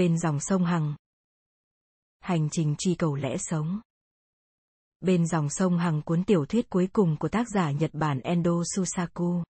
Bên 0.00 0.18
dòng 0.18 0.40
sông 0.40 0.64
Hằng. 0.64 0.94
Hành 2.20 2.48
trình 2.50 2.74
truy 2.78 2.94
cầu 2.94 3.14
lẽ 3.14 3.36
sống. 3.38 3.80
Bên 5.00 5.26
dòng 5.26 5.48
sông 5.50 5.78
Hằng 5.78 6.02
cuốn 6.02 6.24
tiểu 6.24 6.46
thuyết 6.46 6.70
cuối 6.70 6.88
cùng 6.92 7.16
của 7.16 7.28
tác 7.28 7.46
giả 7.54 7.70
Nhật 7.70 7.90
Bản 7.92 8.20
Endo 8.20 8.52
Susaku. 8.76 9.42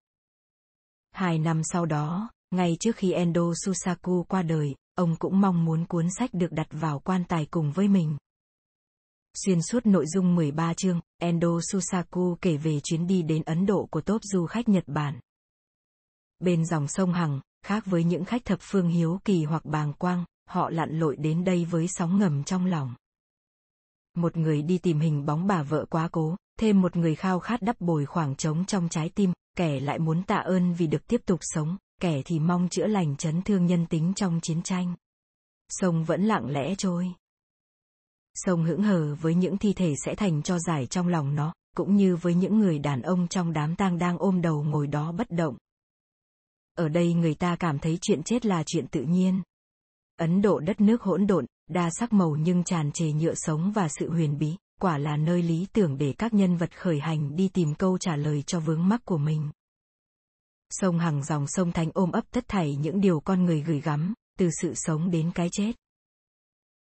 Hai 1.13 1.39
năm 1.39 1.63
sau 1.65 1.87
đó, 1.87 2.31
ngay 2.51 2.77
trước 2.81 2.97
khi 2.97 3.13
Endo 3.13 3.43
Susaku 3.65 4.25
qua 4.29 4.43
đời, 4.43 4.75
ông 4.95 5.17
cũng 5.19 5.41
mong 5.41 5.65
muốn 5.65 5.87
cuốn 5.87 6.07
sách 6.19 6.31
được 6.33 6.53
đặt 6.53 6.69
vào 6.71 6.99
quan 6.99 7.25
tài 7.29 7.47
cùng 7.47 7.73
với 7.73 7.89
mình. 7.89 8.17
Xuyên 9.35 9.63
suốt 9.63 9.87
nội 9.87 10.07
dung 10.07 10.35
13 10.35 10.75
chương, 10.75 11.01
Endo 11.19 11.61
Susaku 11.73 12.37
kể 12.41 12.57
về 12.57 12.81
chuyến 12.85 13.07
đi 13.07 13.23
đến 13.23 13.43
Ấn 13.43 13.67
Độ 13.67 13.89
của 13.91 14.01
tốp 14.01 14.21
du 14.25 14.47
khách 14.47 14.69
Nhật 14.69 14.85
Bản. 14.87 15.21
Bên 16.39 16.67
dòng 16.67 16.89
sông 16.89 17.13
Hằng, 17.13 17.41
khác 17.63 17.87
với 17.87 18.05
những 18.05 18.25
khách 18.25 18.45
thập 18.45 18.59
phương 18.63 18.89
hiếu 18.89 19.21
kỳ 19.25 19.45
hoặc 19.45 19.65
bàng 19.65 19.93
quang, 19.93 20.25
họ 20.51 20.71
lặn 20.71 20.99
lội 20.99 21.17
đến 21.17 21.45
đây 21.45 21.65
với 21.65 21.89
sóng 21.89 22.19
ngầm 22.19 22.45
trong 22.45 22.67
lòng. 22.67 22.95
Một 24.17 24.37
người 24.37 24.63
đi 24.63 24.79
tìm 24.79 25.01
hình 25.01 25.27
bóng 25.27 25.47
bà 25.47 25.63
vợ 25.63 25.85
quá 25.91 26.09
cố, 26.13 26.37
thêm 26.59 26.81
một 26.81 26.97
người 26.97 27.15
khao 27.15 27.39
khát 27.39 27.63
đắp 27.63 27.81
bồi 27.81 28.07
khoảng 28.07 28.37
trống 28.37 28.65
trong 28.65 28.89
trái 28.89 29.11
tim, 29.15 29.33
kẻ 29.57 29.81
lại 29.81 29.99
muốn 29.99 30.23
tạ 30.23 30.37
ơn 30.37 30.75
vì 30.75 30.87
được 30.87 31.07
tiếp 31.07 31.21
tục 31.27 31.41
sống, 31.43 31.77
kẻ 32.01 32.23
thì 32.25 32.39
mong 32.39 32.69
chữa 32.69 32.87
lành 32.87 33.17
chấn 33.17 33.43
thương 33.43 33.67
nhân 33.67 33.87
tính 33.87 34.13
trong 34.17 34.41
chiến 34.43 34.63
tranh. 34.63 34.95
Sông 35.69 36.05
vẫn 36.05 36.23
lặng 36.23 36.51
lẽ 36.51 36.75
trôi. 36.75 37.13
Sông 38.35 38.65
hững 38.65 38.83
hờ 38.83 39.15
với 39.15 39.35
những 39.35 39.59
thi 39.59 39.73
thể 39.73 39.95
sẽ 40.05 40.15
thành 40.15 40.43
cho 40.43 40.59
giải 40.59 40.87
trong 40.87 41.09
lòng 41.09 41.35
nó, 41.35 41.53
cũng 41.77 41.97
như 41.97 42.17
với 42.17 42.35
những 42.35 42.59
người 42.59 42.79
đàn 42.79 43.03
ông 43.03 43.29
trong 43.29 43.53
đám 43.53 43.77
tang 43.77 43.99
đang 43.99 44.19
ôm 44.19 44.43
đầu 44.43 44.63
ngồi 44.63 44.87
đó 44.87 45.13
bất 45.13 45.31
động. 45.31 45.57
Ở 46.75 46.89
đây 46.89 47.15
người 47.15 47.35
ta 47.35 47.57
cảm 47.57 47.79
thấy 47.79 47.99
chuyện 48.01 48.23
chết 48.23 48.47
là 48.47 48.63
chuyện 48.67 48.87
tự 48.87 49.03
nhiên. 49.03 49.43
Ấn 50.21 50.43
Độ 50.43 50.61
đất 50.61 50.81
nước 50.81 51.03
hỗn 51.03 51.27
độn, 51.27 51.47
đa 51.69 51.91
sắc 51.91 52.13
màu 52.13 52.37
nhưng 52.37 52.65
tràn 52.65 52.93
trề 52.93 53.13
nhựa 53.13 53.35
sống 53.35 53.73
và 53.73 53.89
sự 53.89 54.11
huyền 54.11 54.39
bí, 54.39 54.57
quả 54.81 54.99
là 54.99 55.17
nơi 55.17 55.43
lý 55.43 55.67
tưởng 55.73 55.99
để 55.99 56.15
các 56.19 56.35
nhân 56.35 56.57
vật 56.57 56.79
khởi 56.79 57.01
hành 57.01 57.37
đi 57.37 57.49
tìm 57.49 57.75
câu 57.75 57.99
trả 57.99 58.17
lời 58.17 58.43
cho 58.43 58.61
vướng 58.61 58.89
mắc 58.89 59.01
của 59.05 59.19
mình. 59.19 59.51
Sông 60.71 60.99
Hằng 60.99 61.23
dòng 61.23 61.47
sông 61.49 61.73
Thánh 61.73 61.91
ôm 61.95 62.13
ấp 62.13 62.25
tất 62.31 62.45
thảy 62.49 62.77
những 62.77 63.01
điều 63.01 63.21
con 63.21 63.45
người 63.45 63.63
gửi 63.63 63.81
gắm, 63.81 64.15
từ 64.39 64.49
sự 64.61 64.73
sống 64.75 65.11
đến 65.11 65.31
cái 65.35 65.49
chết. 65.53 65.73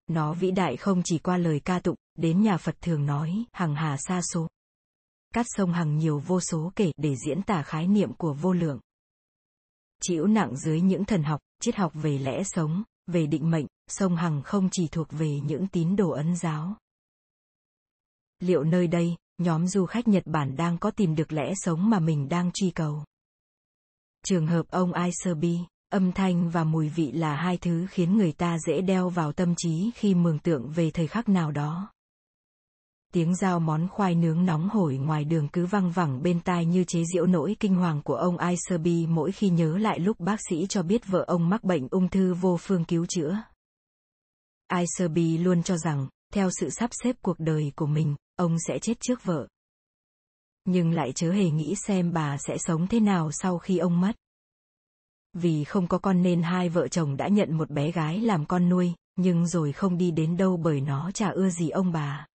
Nó 0.07 0.35
vĩ 0.35 0.51
đại 0.51 0.77
không 0.77 1.03
chỉ 1.05 1.19
qua 1.19 1.37
lời 1.37 1.61
ca 1.61 1.79
tụng, 1.79 1.97
đến 2.19 2.43
nhà 2.43 2.57
Phật 2.57 2.77
thường 2.81 3.07
nói, 3.07 3.45
hằng 3.53 3.75
hà 3.75 3.97
xa 3.97 4.21
số. 4.33 4.49
Cát 5.35 5.47
sông 5.49 5.73
Hằng 5.73 5.99
nhiều 5.99 6.19
vô 6.19 6.41
số 6.41 6.73
kể 6.77 6.93
để 6.97 7.15
diễn 7.27 7.43
tả 7.43 7.63
khái 7.63 7.87
niệm 7.87 8.13
của 8.13 8.33
vô 8.33 8.53
lượng. 8.53 8.81
Chịu 10.03 10.27
nặng 10.27 10.57
dưới 10.57 10.81
những 10.81 11.05
thần 11.05 11.23
học, 11.23 11.41
triết 11.61 11.77
học 11.77 11.93
về 11.95 12.19
lẽ 12.19 12.43
sống, 12.45 12.83
về 13.07 13.27
định 13.27 13.51
mệnh, 13.51 13.67
sông 13.89 14.17
Hằng 14.17 14.43
không 14.43 14.69
chỉ 14.73 14.89
thuộc 14.89 15.09
về 15.11 15.41
những 15.41 15.67
tín 15.67 15.97
đồ 15.97 16.11
ấn 16.11 16.37
giáo. 16.37 16.77
Liệu 18.41 18.65
nơi 18.65 18.87
đây, 18.87 19.17
nhóm 19.39 19.67
du 19.67 19.87
khách 19.87 20.09
Nhật 20.09 20.27
Bản 20.27 20.57
đang 20.57 20.79
có 20.79 20.91
tìm 20.91 21.15
được 21.15 21.33
lẽ 21.33 21.53
sống 21.57 21.91
mà 21.91 22.01
mình 22.01 22.29
đang 22.29 22.51
truy 22.55 22.71
cầu? 22.71 23.05
Trường 24.25 24.47
hợp 24.47 24.67
ông 24.71 24.93
Iserby, 24.93 25.59
âm 25.91 26.13
thanh 26.13 26.51
và 26.51 26.65
mùi 26.65 26.89
vị 26.89 27.13
là 27.13 27.37
hai 27.37 27.57
thứ 27.57 27.87
khiến 27.91 28.17
người 28.17 28.33
ta 28.33 28.59
dễ 28.67 28.81
đeo 28.81 29.09
vào 29.09 29.33
tâm 29.33 29.55
trí 29.57 29.91
khi 29.95 30.15
mường 30.15 30.39
tượng 30.39 30.71
về 30.71 30.91
thời 30.91 31.07
khắc 31.07 31.29
nào 31.29 31.53
đó. 31.53 31.91
Tiếng 33.17 33.35
giao 33.35 33.61
món 33.61 33.89
khoai 33.89 34.15
nướng 34.15 34.47
nóng 34.47 34.69
hổi 34.69 34.97
ngoài 34.97 35.25
đường 35.25 35.49
cứ 35.49 35.67
văng 35.67 35.91
vẳng 35.91 36.23
bên 36.23 36.41
tai 36.41 36.67
như 36.67 36.85
chế 36.85 37.05
giễu 37.15 37.27
nỗi 37.27 37.57
kinh 37.61 37.75
hoàng 37.75 38.03
của 38.03 38.15
ông 38.15 38.39
Iserby 38.39 39.07
mỗi 39.07 39.33
khi 39.33 39.49
nhớ 39.49 39.79
lại 39.79 39.99
lúc 39.99 40.21
bác 40.21 40.37
sĩ 40.49 40.67
cho 40.69 40.83
biết 40.83 41.07
vợ 41.07 41.25
ông 41.27 41.49
mắc 41.49 41.65
bệnh 41.65 41.89
ung 41.91 42.09
thư 42.09 42.35
vô 42.35 42.57
phương 42.61 42.85
cứu 42.85 43.07
chữa. 43.07 43.43
Iserby 44.79 45.39
luôn 45.39 45.63
cho 45.63 45.77
rằng, 45.77 46.09
theo 46.33 46.51
sự 46.61 46.71
sắp 46.71 46.91
xếp 47.03 47.17
cuộc 47.23 47.39
đời 47.39 47.73
của 47.77 47.87
mình, 47.87 48.15
ông 48.37 48.57
sẽ 48.69 48.79
chết 48.79 48.95
trước 49.01 49.25
vợ. 49.25 49.49
Nhưng 50.65 50.93
lại 50.93 51.13
chớ 51.13 51.33
hề 51.33 51.51
nghĩ 51.51 51.75
xem 51.87 52.13
bà 52.13 52.37
sẽ 52.39 52.59
sống 52.59 52.87
thế 52.87 53.01
nào 53.01 53.31
sau 53.33 53.59
khi 53.59 53.79
ông 53.79 54.01
mất. 54.01 54.17
Vì 55.33 55.65
không 55.65 55.87
có 55.87 55.99
con 55.99 56.23
nên 56.23 56.43
hai 56.43 56.69
vợ 56.69 56.89
chồng 56.89 57.17
đã 57.17 57.29
nhận 57.29 57.55
một 57.55 57.71
bé 57.71 57.91
gái 57.91 58.21
làm 58.21 58.47
con 58.47 58.69
nuôi, 58.69 58.93
nhưng 59.17 59.47
rồi 59.47 59.73
không 59.73 59.99
đi 59.99 60.11
đến 60.11 60.37
đâu 60.37 60.57
bởi 60.57 60.81
nó 60.81 61.11
chả 61.11 61.29
ưa 61.29 61.51
gì 61.51 61.69
ông 61.69 61.93
bà. 61.93 62.27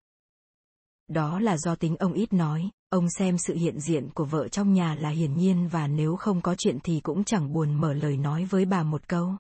Đó 1.11 1.39
là 1.39 1.57
do 1.57 1.75
tính 1.75 1.95
ông 1.95 2.13
ít 2.13 2.33
nói, 2.33 2.69
ông 2.89 3.09
xem 3.09 3.37
sự 3.37 3.55
hiện 3.55 3.79
diện 3.79 4.09
của 4.13 4.25
vợ 4.25 4.47
trong 4.47 4.73
nhà 4.73 4.95
là 4.95 5.09
hiển 5.09 5.37
nhiên 5.37 5.67
và 5.67 5.87
nếu 5.87 6.15
không 6.15 6.41
có 6.41 6.55
chuyện 6.55 6.77
thì 6.83 6.99
cũng 7.03 7.23
chẳng 7.23 7.53
buồn 7.53 7.73
mở 7.73 7.93
lời 7.93 8.17
nói 8.17 8.45
với 8.45 8.65
bà 8.65 8.83
một 8.83 9.07
câu. 9.07 9.35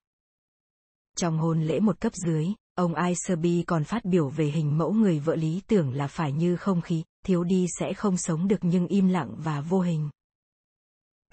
Trong 1.17 1.37
hôn 1.37 1.63
lễ 1.63 1.79
một 1.79 1.99
cấp 1.99 2.13
dưới, 2.15 2.47
ông 2.75 2.93
Iserby 2.95 3.63
còn 3.67 3.83
phát 3.83 4.05
biểu 4.05 4.29
về 4.29 4.45
hình 4.45 4.77
mẫu 4.77 4.93
người 4.93 5.19
vợ 5.19 5.35
lý 5.35 5.61
tưởng 5.67 5.93
là 5.93 6.07
phải 6.07 6.31
như 6.31 6.55
không 6.55 6.81
khí, 6.81 7.03
thiếu 7.25 7.43
đi 7.43 7.65
sẽ 7.79 7.93
không 7.93 8.17
sống 8.17 8.47
được 8.47 8.59
nhưng 8.61 8.87
im 8.87 9.07
lặng 9.07 9.35
và 9.37 9.61
vô 9.61 9.79
hình. 9.81 10.09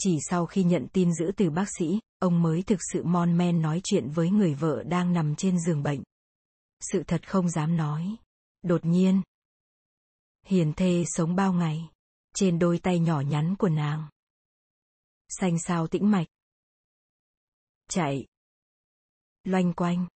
Chỉ 0.00 0.18
sau 0.30 0.46
khi 0.46 0.62
nhận 0.62 0.86
tin 0.92 1.12
giữ 1.12 1.32
từ 1.36 1.50
bác 1.50 1.66
sĩ, 1.78 2.00
ông 2.18 2.42
mới 2.42 2.62
thực 2.62 2.78
sự 2.92 3.02
mon 3.04 3.38
men 3.38 3.62
nói 3.62 3.80
chuyện 3.84 4.08
với 4.08 4.30
người 4.30 4.54
vợ 4.54 4.82
đang 4.82 5.12
nằm 5.12 5.34
trên 5.34 5.60
giường 5.60 5.82
bệnh. 5.82 6.02
Sự 6.92 7.02
thật 7.06 7.28
không 7.28 7.50
dám 7.50 7.76
nói. 7.76 8.16
Đột 8.62 8.84
nhiên. 8.84 9.22
Hiền 10.48 10.72
thê 10.76 11.04
sống 11.06 11.36
bao 11.36 11.52
ngày. 11.52 11.88
Trên 12.34 12.58
đôi 12.58 12.78
tay 12.78 12.98
nhỏ 12.98 13.20
nhắn 13.20 13.54
của 13.58 13.68
nàng. 13.68 14.08
Xanh 15.28 15.58
xao 15.58 15.86
tĩnh 15.86 16.10
mạch. 16.10 16.26
Chạy. 17.90 18.26
Loanh 19.44 19.72
quanh. 19.72 20.06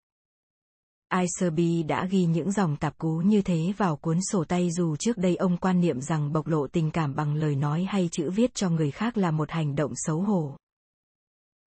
Iserby 1.20 1.82
đã 1.82 2.06
ghi 2.10 2.24
những 2.24 2.52
dòng 2.52 2.76
tạp 2.76 2.98
cú 2.98 3.16
như 3.16 3.42
thế 3.42 3.72
vào 3.76 3.96
cuốn 3.96 4.18
sổ 4.30 4.44
tay 4.44 4.70
dù 4.70 4.96
trước 4.96 5.18
đây 5.18 5.36
ông 5.36 5.56
quan 5.56 5.80
niệm 5.80 6.00
rằng 6.00 6.32
bộc 6.32 6.46
lộ 6.46 6.66
tình 6.66 6.90
cảm 6.90 7.14
bằng 7.14 7.34
lời 7.34 7.56
nói 7.56 7.84
hay 7.88 8.08
chữ 8.12 8.30
viết 8.30 8.54
cho 8.54 8.70
người 8.70 8.90
khác 8.90 9.16
là 9.16 9.30
một 9.30 9.50
hành 9.50 9.74
động 9.74 9.92
xấu 9.94 10.20
hổ. 10.20 10.56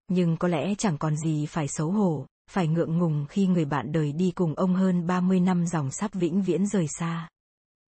Nhưng 0.08 0.36
có 0.36 0.48
lẽ 0.48 0.74
chẳng 0.78 0.98
còn 0.98 1.16
gì 1.16 1.46
phải 1.46 1.68
xấu 1.68 1.90
hổ, 1.90 2.26
phải 2.50 2.68
ngượng 2.68 2.98
ngùng 2.98 3.26
khi 3.28 3.46
người 3.46 3.64
bạn 3.64 3.92
đời 3.92 4.12
đi 4.12 4.30
cùng 4.30 4.54
ông 4.54 4.74
hơn 4.74 5.06
30 5.06 5.40
năm 5.40 5.66
dòng 5.66 5.90
sắp 5.90 6.14
vĩnh 6.14 6.42
viễn 6.42 6.66
rời 6.66 6.86
xa. 6.88 7.28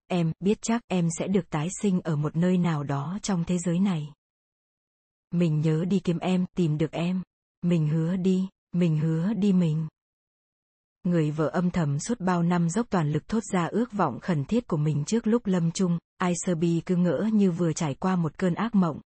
Em 0.06 0.32
biết 0.40 0.58
chắc 0.62 0.82
em 0.88 1.08
sẽ 1.18 1.28
được 1.28 1.50
tái 1.50 1.68
sinh 1.80 2.00
ở 2.00 2.16
một 2.16 2.36
nơi 2.36 2.58
nào 2.58 2.84
đó 2.84 3.18
trong 3.22 3.44
thế 3.44 3.58
giới 3.58 3.78
này. 3.78 4.12
Mình 5.30 5.60
nhớ 5.60 5.84
đi 5.84 6.00
kiếm 6.00 6.18
em, 6.18 6.46
tìm 6.56 6.78
được 6.78 6.92
em. 6.92 7.22
Mình 7.62 7.88
hứa 7.88 8.16
đi, 8.16 8.48
mình 8.72 8.98
hứa 8.98 9.32
đi 9.34 9.52
mình. 9.52 9.86
Người 11.04 11.30
vợ 11.30 11.48
âm 11.48 11.70
thầm 11.70 11.98
suốt 11.98 12.20
bao 12.20 12.42
năm 12.42 12.70
dốc 12.70 12.86
toàn 12.90 13.12
lực 13.12 13.28
thốt 13.28 13.40
ra 13.52 13.66
ước 13.66 13.92
vọng 13.92 14.20
khẩn 14.20 14.44
thiết 14.44 14.66
của 14.66 14.76
mình 14.76 15.04
trước 15.04 15.26
lúc 15.26 15.46
lâm 15.46 15.70
chung, 15.70 15.98
Iserby 16.24 16.82
cứ 16.86 16.96
ngỡ 16.96 17.28
như 17.32 17.50
vừa 17.50 17.72
trải 17.72 17.94
qua 17.94 18.16
một 18.16 18.38
cơn 18.38 18.54
ác 18.54 18.74
mộng. 18.74 19.00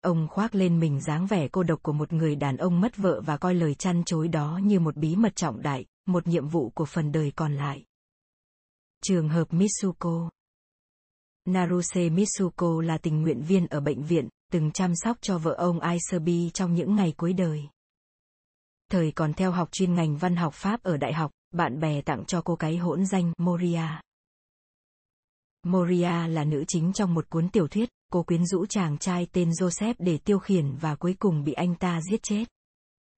Ông 0.00 0.28
khoác 0.28 0.54
lên 0.54 0.80
mình 0.80 1.00
dáng 1.00 1.26
vẻ 1.26 1.48
cô 1.48 1.62
độc 1.62 1.82
của 1.82 1.92
một 1.92 2.12
người 2.12 2.36
đàn 2.36 2.56
ông 2.56 2.80
mất 2.80 2.96
vợ 2.96 3.20
và 3.20 3.36
coi 3.36 3.54
lời 3.54 3.74
chăn 3.74 4.04
chối 4.04 4.28
đó 4.28 4.60
như 4.62 4.80
một 4.80 4.96
bí 4.96 5.16
mật 5.16 5.36
trọng 5.36 5.62
đại, 5.62 5.84
một 6.06 6.26
nhiệm 6.26 6.48
vụ 6.48 6.70
của 6.70 6.84
phần 6.84 7.12
đời 7.12 7.32
còn 7.36 7.54
lại. 7.54 7.84
Trường 9.04 9.28
hợp 9.28 9.52
Mitsuko 9.52 10.30
Naruse 11.44 12.08
Mitsuko 12.08 12.80
là 12.80 12.98
tình 12.98 13.22
nguyện 13.22 13.42
viên 13.42 13.66
ở 13.66 13.80
bệnh 13.80 14.02
viện, 14.02 14.28
từng 14.52 14.70
chăm 14.72 14.92
sóc 14.94 15.16
cho 15.20 15.38
vợ 15.38 15.52
ông 15.52 15.80
Iserby 15.80 16.50
trong 16.54 16.74
những 16.74 16.96
ngày 16.96 17.14
cuối 17.16 17.32
đời. 17.32 17.62
Thời 18.90 19.12
còn 19.12 19.34
theo 19.34 19.50
học 19.50 19.68
chuyên 19.72 19.94
ngành 19.94 20.16
văn 20.16 20.36
học 20.36 20.54
Pháp 20.54 20.82
ở 20.82 20.96
đại 20.96 21.12
học, 21.12 21.30
bạn 21.50 21.80
bè 21.80 22.02
tặng 22.02 22.24
cho 22.26 22.40
cô 22.40 22.56
cái 22.56 22.76
hỗn 22.76 23.06
danh 23.06 23.32
Moria. 23.38 23.86
Moria 25.66 26.28
là 26.28 26.44
nữ 26.44 26.64
chính 26.68 26.92
trong 26.92 27.14
một 27.14 27.30
cuốn 27.30 27.48
tiểu 27.48 27.68
thuyết, 27.68 27.88
cô 28.12 28.22
quyến 28.22 28.46
rũ 28.46 28.66
chàng 28.66 28.98
trai 28.98 29.26
tên 29.32 29.50
Joseph 29.50 29.94
để 29.98 30.18
tiêu 30.18 30.38
khiển 30.38 30.76
và 30.80 30.94
cuối 30.94 31.16
cùng 31.18 31.44
bị 31.44 31.52
anh 31.52 31.74
ta 31.74 32.00
giết 32.10 32.22
chết. 32.22 32.44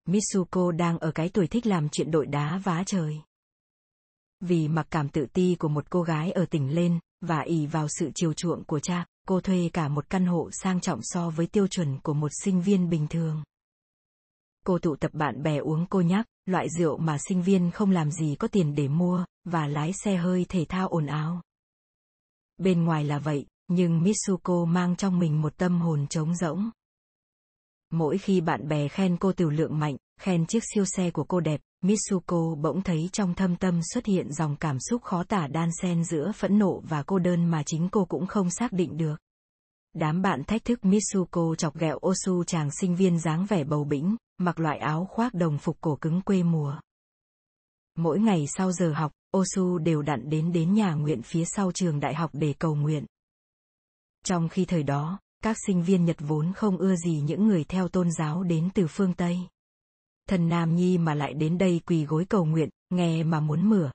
Mitsuko 0.07 0.73
đang 0.73 0.99
ở 0.99 1.13
cái 1.13 1.29
tuổi 1.29 1.47
thích 1.47 1.67
làm 1.67 1.89
chuyện 1.89 2.11
đội 2.11 2.27
đá 2.27 2.61
vá 2.65 2.83
trời. 2.87 3.21
Vì 4.41 4.69
mặc 4.69 4.87
cảm 4.91 5.09
tự 5.09 5.27
ti 5.33 5.57
của 5.59 5.69
một 5.69 5.91
cô 5.91 6.03
gái 6.03 6.33
ở 6.33 6.45
tỉnh 6.51 6.75
lên, 6.75 6.99
và 7.21 7.41
ỷ 7.41 7.67
vào 7.67 7.87
sự 7.89 8.11
chiều 8.15 8.33
chuộng 8.33 8.65
của 8.65 8.81
cha, 8.81 9.07
cô 9.29 9.41
thuê 9.41 9.71
cả 9.73 9.89
một 9.89 10.11
căn 10.11 10.27
hộ 10.27 10.51
sang 10.53 10.81
trọng 10.81 11.01
so 11.03 11.31
với 11.31 11.47
tiêu 11.47 11.67
chuẩn 11.67 11.99
của 11.99 12.15
một 12.15 12.31
sinh 12.45 12.63
viên 12.63 12.91
bình 12.91 13.07
thường. 13.11 13.43
Cô 14.67 14.79
tụ 14.79 14.97
tập 14.97 15.11
bạn 15.15 15.43
bè 15.43 15.57
uống 15.57 15.87
cô 15.91 16.01
nhắc, 16.01 16.27
loại 16.47 16.69
rượu 16.79 16.99
mà 16.99 17.19
sinh 17.29 17.43
viên 17.43 17.71
không 17.71 17.91
làm 17.91 18.11
gì 18.11 18.37
có 18.39 18.49
tiền 18.49 18.75
để 18.75 18.89
mua, 18.89 19.25
và 19.45 19.67
lái 19.67 19.93
xe 19.93 20.17
hơi 20.17 20.47
thể 20.49 20.65
thao 20.69 20.89
ồn 20.89 21.07
ào. 21.07 21.43
Bên 22.59 22.85
ngoài 22.85 23.05
là 23.05 23.19
vậy, 23.19 23.47
nhưng 23.69 24.03
Mitsuko 24.03 24.65
mang 24.65 24.97
trong 24.97 25.19
mình 25.19 25.43
một 25.43 25.57
tâm 25.57 25.81
hồn 25.81 26.07
trống 26.07 26.37
rỗng. 26.37 26.71
Mỗi 27.91 28.19
khi 28.19 28.41
bạn 28.41 28.69
bè 28.69 28.89
khen 28.89 29.17
cô 29.17 29.33
tiểu 29.33 29.51
lượng 29.51 29.79
mạnh, 29.79 29.97
khen 30.21 30.47
chiếc 30.47 30.63
siêu 30.75 30.85
xe 30.85 31.11
của 31.11 31.25
cô 31.25 31.41
đẹp, 31.41 31.61
Mitsuko 31.83 32.55
bỗng 32.55 32.83
thấy 32.83 33.09
trong 33.13 33.35
thâm 33.35 33.57
tâm 33.57 33.81
xuất 33.95 34.07
hiện 34.07 34.33
dòng 34.33 34.57
cảm 34.57 34.77
xúc 34.81 35.03
khó 35.03 35.25
tả 35.25 35.47
đan 35.47 35.69
xen 35.83 36.05
giữa 36.05 36.33
phẫn 36.35 36.59
nộ 36.59 36.81
và 36.81 37.03
cô 37.03 37.19
đơn 37.19 37.45
mà 37.45 37.63
chính 37.67 37.89
cô 37.89 38.05
cũng 38.05 38.27
không 38.27 38.51
xác 38.51 38.73
định 38.73 38.97
được. 38.97 39.17
Đám 39.95 40.23
bạn 40.23 40.45
thách 40.45 40.65
thức 40.65 40.85
Mitsuko 40.85 41.55
chọc 41.59 41.77
ghẹo 41.77 41.99
Osu 42.07 42.45
chàng 42.45 42.71
sinh 42.71 42.97
viên 42.97 43.19
dáng 43.19 43.47
vẻ 43.47 43.65
bầu 43.65 43.85
bĩnh, 43.85 44.17
mặc 44.39 44.61
loại 44.61 44.79
áo 44.79 45.05
khoác 45.11 45.35
đồng 45.35 45.59
phục 45.59 45.77
cổ 45.81 45.97
cứng 46.01 46.21
quê 46.21 46.43
mùa. 46.43 46.81
Mỗi 47.97 48.21
ngày 48.21 48.47
sau 48.57 48.73
giờ 48.73 48.93
học, 48.93 49.13
Osu 49.37 49.79
đều 49.79 50.03
đặn 50.03 50.31
đến 50.31 50.53
đến 50.53 50.75
nhà 50.75 50.95
nguyện 50.95 51.23
phía 51.23 51.45
sau 51.45 51.73
trường 51.73 52.01
đại 52.01 52.15
học 52.15 52.31
để 52.33 52.55
cầu 52.59 52.75
nguyện. 52.75 53.05
Trong 54.25 54.49
khi 54.49 54.65
thời 54.65 54.83
đó, 54.83 55.19
các 55.43 55.57
sinh 55.67 55.83
viên 55.83 56.05
Nhật 56.05 56.17
vốn 56.19 56.53
không 56.53 56.77
ưa 56.77 56.97
gì 56.97 57.21
những 57.21 57.47
người 57.47 57.65
theo 57.65 57.89
tôn 57.89 58.09
giáo 58.19 58.43
đến 58.43 58.69
từ 58.75 58.87
phương 58.87 59.15
Tây. 59.15 59.39
Thần 60.31 60.49
Nam 60.49 60.75
Nhi 60.77 60.99
mà 60.99 61.15
lại 61.15 61.35
đến 61.35 61.59
đây 61.59 61.81
quỳ 61.87 62.05
gối 62.05 62.25
cầu 62.29 62.45
nguyện, 62.45 62.69
nghe 62.91 63.23
mà 63.23 63.41
muốn 63.41 63.69
mửa. 63.71 63.91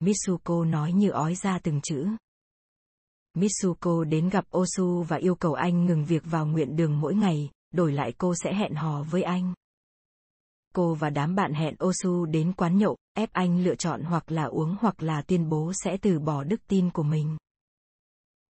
Mitsuko 0.00 0.64
nói 0.64 0.92
như 0.92 1.10
ói 1.10 1.34
ra 1.34 1.58
từng 1.58 1.80
chữ. 1.82 2.06
Mitsuko 3.34 4.04
đến 4.04 4.28
gặp 4.28 4.44
Osu 4.56 5.02
và 5.02 5.16
yêu 5.16 5.34
cầu 5.34 5.54
anh 5.54 5.86
ngừng 5.86 6.04
việc 6.04 6.22
vào 6.24 6.46
nguyện 6.46 6.76
đường 6.76 7.00
mỗi 7.00 7.14
ngày, 7.14 7.50
đổi 7.72 7.92
lại 7.92 8.12
cô 8.18 8.34
sẽ 8.34 8.54
hẹn 8.54 8.74
hò 8.74 9.02
với 9.02 9.22
anh. 9.22 9.54
Cô 10.74 10.94
và 10.94 11.10
đám 11.10 11.34
bạn 11.34 11.52
hẹn 11.52 11.74
Osu 11.84 12.24
đến 12.24 12.52
quán 12.52 12.78
nhậu, 12.78 12.96
ép 13.14 13.32
anh 13.32 13.64
lựa 13.64 13.74
chọn 13.74 14.02
hoặc 14.02 14.30
là 14.30 14.44
uống 14.44 14.76
hoặc 14.80 15.02
là 15.02 15.22
tuyên 15.22 15.48
bố 15.48 15.72
sẽ 15.84 15.96
từ 15.96 16.18
bỏ 16.18 16.44
đức 16.44 16.60
tin 16.68 16.90
của 16.90 17.02
mình. 17.02 17.36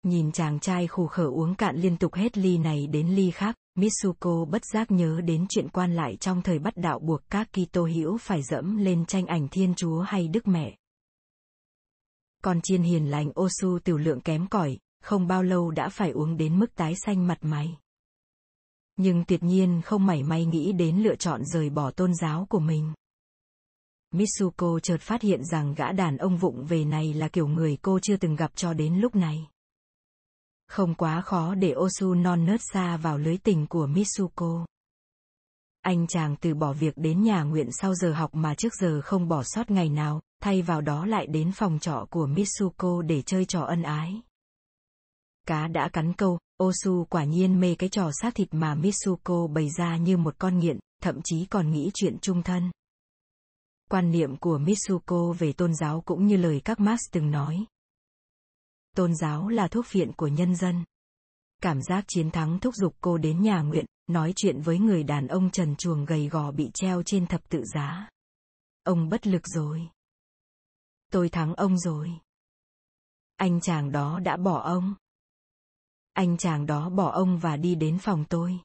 Nhìn 0.05 0.33
chàng 0.33 0.61
trai 0.61 0.87
khù 0.87 1.06
khở 1.06 1.27
uống 1.27 1.55
cạn 1.55 1.77
liên 1.77 1.97
tục 1.97 2.15
hết 2.15 2.39
ly 2.39 2.59
này 2.59 2.87
đến 2.87 3.09
ly 3.09 3.31
khác, 3.31 3.56
Mitsuko 3.75 4.45
bất 4.45 4.65
giác 4.65 4.91
nhớ 4.91 5.21
đến 5.21 5.47
chuyện 5.49 5.69
quan 5.69 5.95
lại 5.95 6.17
trong 6.17 6.43
thời 6.43 6.59
bắt 6.59 6.77
đạo 6.77 6.99
buộc 6.99 7.21
các 7.31 7.49
Kitô 7.53 7.87
hữu 7.87 8.19
phải 8.19 8.43
dẫm 8.43 8.77
lên 8.77 9.06
tranh 9.06 9.27
ảnh 9.27 9.49
Thiên 9.49 9.75
Chúa 9.75 10.01
hay 10.01 10.29
Đức 10.29 10.49
Mẹ. 10.49 10.77
Còn 12.43 12.61
chiên 12.61 12.83
hiền 12.83 13.11
lành 13.11 13.33
Osu 13.41 13.79
tiểu 13.85 13.99
lượng 13.99 14.21
kém 14.21 14.47
cỏi, 14.47 14.79
không 15.03 15.27
bao 15.27 15.43
lâu 15.43 15.71
đã 15.71 15.89
phải 15.89 16.11
uống 16.11 16.37
đến 16.37 16.59
mức 16.59 16.75
tái 16.75 16.95
xanh 17.06 17.27
mặt 17.27 17.39
mày. 17.41 17.77
Nhưng 18.97 19.25
tuyệt 19.25 19.43
nhiên 19.43 19.81
không 19.85 20.06
mảy 20.06 20.23
may 20.23 20.45
nghĩ 20.45 20.73
đến 20.73 20.97
lựa 20.97 21.17
chọn 21.17 21.45
rời 21.45 21.71
bỏ 21.71 21.91
tôn 21.91 22.15
giáo 22.15 22.47
của 22.51 22.61
mình. 22.61 22.93
Mitsuko 24.11 24.79
chợt 24.83 25.01
phát 25.01 25.23
hiện 25.23 25.45
rằng 25.45 25.75
gã 25.75 25.93
đàn 25.93 26.17
ông 26.17 26.37
vụng 26.37 26.65
về 26.65 26.85
này 26.85 27.15
là 27.15 27.29
kiểu 27.29 27.49
người 27.49 27.79
cô 27.83 27.99
chưa 28.03 28.17
từng 28.17 28.37
gặp 28.37 28.51
cho 28.55 28.73
đến 28.73 28.97
lúc 28.97 29.15
này. 29.15 29.47
Không 30.69 30.94
quá 30.94 31.20
khó 31.20 31.55
để 31.55 31.75
Osu 31.76 32.14
non 32.14 32.44
nớt 32.44 32.61
xa 32.72 32.96
vào 32.96 33.19
lưới 33.19 33.38
tình 33.38 33.66
của 33.66 33.87
Mitsuko. 33.87 34.66
Anh 35.81 36.06
chàng 36.06 36.37
từ 36.37 36.55
bỏ 36.55 36.72
việc 36.72 36.96
đến 36.96 37.22
nhà 37.22 37.43
nguyện 37.43 37.69
sau 37.72 37.94
giờ 37.94 38.12
học 38.12 38.34
mà 38.34 38.55
trước 38.55 38.75
giờ 38.75 39.00
không 39.00 39.28
bỏ 39.28 39.43
sót 39.44 39.70
ngày 39.70 39.88
nào, 39.88 40.20
thay 40.43 40.62
vào 40.62 40.81
đó 40.81 41.06
lại 41.06 41.26
đến 41.26 41.52
phòng 41.52 41.78
trọ 41.78 42.06
của 42.11 42.26
Mitsuko 42.26 43.02
để 43.02 43.22
chơi 43.22 43.44
trò 43.44 43.61
ân 43.61 43.82
ái. 43.82 44.22
Cá 45.46 45.69
đã 45.69 45.88
cắn 45.88 46.12
câu, 46.12 46.38
Osu 46.62 47.06
quả 47.10 47.25
nhiên 47.25 47.60
mê 47.60 47.75
cái 47.75 47.88
trò 47.88 48.10
sát 48.22 48.34
thịt 48.34 48.49
mà 48.50 48.75
Mitsuko 48.75 49.46
bày 49.46 49.69
ra 49.78 49.96
như 49.96 50.17
một 50.17 50.34
con 50.38 50.58
nghiện, 50.58 50.78
thậm 51.02 51.20
chí 51.25 51.46
còn 51.46 51.70
nghĩ 51.70 51.90
chuyện 51.94 52.19
chung 52.20 52.43
thân. 52.43 52.70
Quan 53.90 54.10
niệm 54.10 54.37
của 54.37 54.58
Mitsuko 54.58 55.34
về 55.38 55.52
tôn 55.52 55.75
giáo 55.75 56.00
cũng 56.00 56.26
như 56.26 56.37
lời 56.37 56.60
các 56.64 56.81
Marx 56.81 57.00
từng 57.12 57.31
nói. 57.31 57.64
Tôn 58.94 59.14
giáo 59.14 59.49
là 59.49 59.69
thuốc 59.69 59.87
phiện 59.87 60.12
của 60.12 60.26
nhân 60.26 60.56
dân. 60.56 60.85
Cảm 61.62 61.82
giác 61.82 62.05
chiến 62.08 62.31
thắng 62.31 62.58
thúc 62.61 62.75
giục 62.75 62.94
cô 63.00 63.19
đến 63.19 63.43
nhà 63.43 63.61
nguyện, 63.61 63.85
nói 64.06 64.32
chuyện 64.37 64.61
với 64.61 64.79
người 64.79 65.02
đàn 65.02 65.29
ông 65.29 65.50
trần 65.50 65.76
chuồng 65.76 66.05
gầy 66.05 66.29
gò 66.29 66.50
bị 66.50 66.70
treo 66.75 67.02
trên 67.02 67.26
thập 67.26 67.49
tự 67.49 67.64
giá. 67.75 68.08
Ông 68.82 69.08
bất 69.08 69.26
lực 69.26 69.43
rồi. 69.46 69.88
Tôi 71.12 71.29
thắng 71.29 71.55
ông 71.55 71.79
rồi. 71.79 72.11
Anh 73.37 73.61
chàng 73.61 73.93
đó 73.93 74.20
đã 74.20 74.37
bỏ 74.37 74.62
ông. 74.62 74.94
Anh 76.12 76.37
chàng 76.37 76.67
đó 76.67 76.91
bỏ 76.91 77.11
ông 77.11 77.38
và 77.38 77.56
đi 77.56 77.75
đến 77.75 77.99
phòng 77.99 78.25
tôi. 78.29 78.58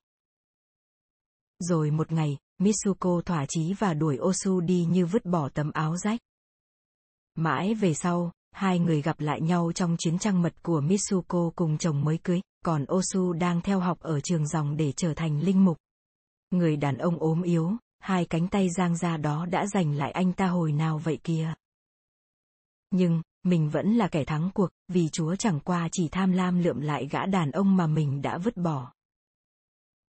Rồi 1.59 1.91
một 1.91 2.11
ngày, 2.11 2.37
Mitsuko 2.57 3.21
thỏa 3.25 3.45
chí 3.49 3.73
và 3.73 3.93
đuổi 3.93 4.17
Osu 4.21 4.61
đi 4.61 4.85
như 4.89 5.05
vứt 5.05 5.25
bỏ 5.25 5.49
tấm 5.49 5.71
áo 5.71 5.97
rách. 5.97 6.19
Mãi 7.35 7.73
về 7.73 7.93
sau, 7.93 8.31
hai 8.51 8.79
người 8.79 9.01
gặp 9.01 9.19
lại 9.19 9.41
nhau 9.41 9.71
trong 9.75 9.95
chuyến 9.99 10.19
trăng 10.19 10.41
mật 10.41 10.53
của 10.63 10.81
Mitsuko 10.81 11.49
cùng 11.55 11.77
chồng 11.77 12.01
mới 12.03 12.17
cưới, 12.17 12.41
còn 12.65 12.85
Osu 12.93 13.33
đang 13.33 13.61
theo 13.61 13.79
học 13.79 13.99
ở 13.99 14.19
trường 14.19 14.47
dòng 14.47 14.77
để 14.77 14.91
trở 14.91 15.13
thành 15.13 15.41
linh 15.41 15.65
mục. 15.65 15.77
Người 16.51 16.77
đàn 16.77 16.97
ông 16.97 17.19
ốm 17.19 17.41
yếu, 17.41 17.71
hai 17.99 18.25
cánh 18.25 18.47
tay 18.47 18.69
giang 18.77 18.97
ra 18.97 19.17
đó 19.17 19.45
đã 19.45 19.65
giành 19.67 19.95
lại 19.95 20.11
anh 20.11 20.33
ta 20.33 20.47
hồi 20.47 20.71
nào 20.71 20.97
vậy 20.97 21.19
kia. 21.23 21.53
Nhưng, 22.91 23.21
mình 23.43 23.69
vẫn 23.69 23.93
là 23.95 24.07
kẻ 24.07 24.25
thắng 24.25 24.49
cuộc, 24.53 24.69
vì 24.87 25.09
Chúa 25.09 25.35
chẳng 25.35 25.59
qua 25.59 25.89
chỉ 25.91 26.07
tham 26.11 26.31
lam 26.31 26.59
lượm 26.59 26.81
lại 26.81 27.07
gã 27.11 27.25
đàn 27.25 27.51
ông 27.51 27.75
mà 27.75 27.87
mình 27.87 28.21
đã 28.21 28.37
vứt 28.37 28.57
bỏ. 28.57 28.91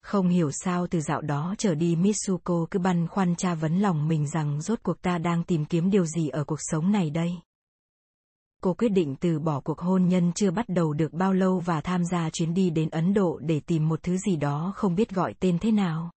Không 0.02 0.28
hiểu 0.28 0.50
sao 0.52 0.86
từ 0.86 1.00
dạo 1.00 1.20
đó 1.20 1.54
trở 1.58 1.74
đi 1.74 1.96
Mitsuko 1.96 2.66
cứ 2.70 2.78
băn 2.78 3.06
khoăn 3.06 3.36
tra 3.36 3.54
vấn 3.54 3.78
lòng 3.78 4.08
mình 4.08 4.28
rằng 4.28 4.60
rốt 4.60 4.78
cuộc 4.82 5.02
ta 5.02 5.18
đang 5.18 5.44
tìm 5.44 5.64
kiếm 5.64 5.90
điều 5.90 6.06
gì 6.06 6.28
ở 6.28 6.44
cuộc 6.44 6.58
sống 6.60 6.92
này 6.92 7.10
đây. 7.10 7.32
Cô 8.60 8.74
quyết 8.74 8.88
định 8.88 9.16
từ 9.20 9.38
bỏ 9.38 9.60
cuộc 9.60 9.78
hôn 9.78 10.08
nhân 10.08 10.32
chưa 10.34 10.50
bắt 10.50 10.68
đầu 10.68 10.92
được 10.92 11.12
bao 11.12 11.32
lâu 11.32 11.60
và 11.60 11.80
tham 11.80 12.04
gia 12.04 12.30
chuyến 12.30 12.54
đi 12.54 12.70
đến 12.70 12.88
Ấn 12.90 13.14
Độ 13.14 13.38
để 13.42 13.60
tìm 13.60 13.88
một 13.88 14.02
thứ 14.02 14.16
gì 14.18 14.36
đó 14.36 14.72
không 14.76 14.94
biết 14.94 15.10
gọi 15.10 15.34
tên 15.40 15.58
thế 15.58 15.70
nào. 15.70 16.10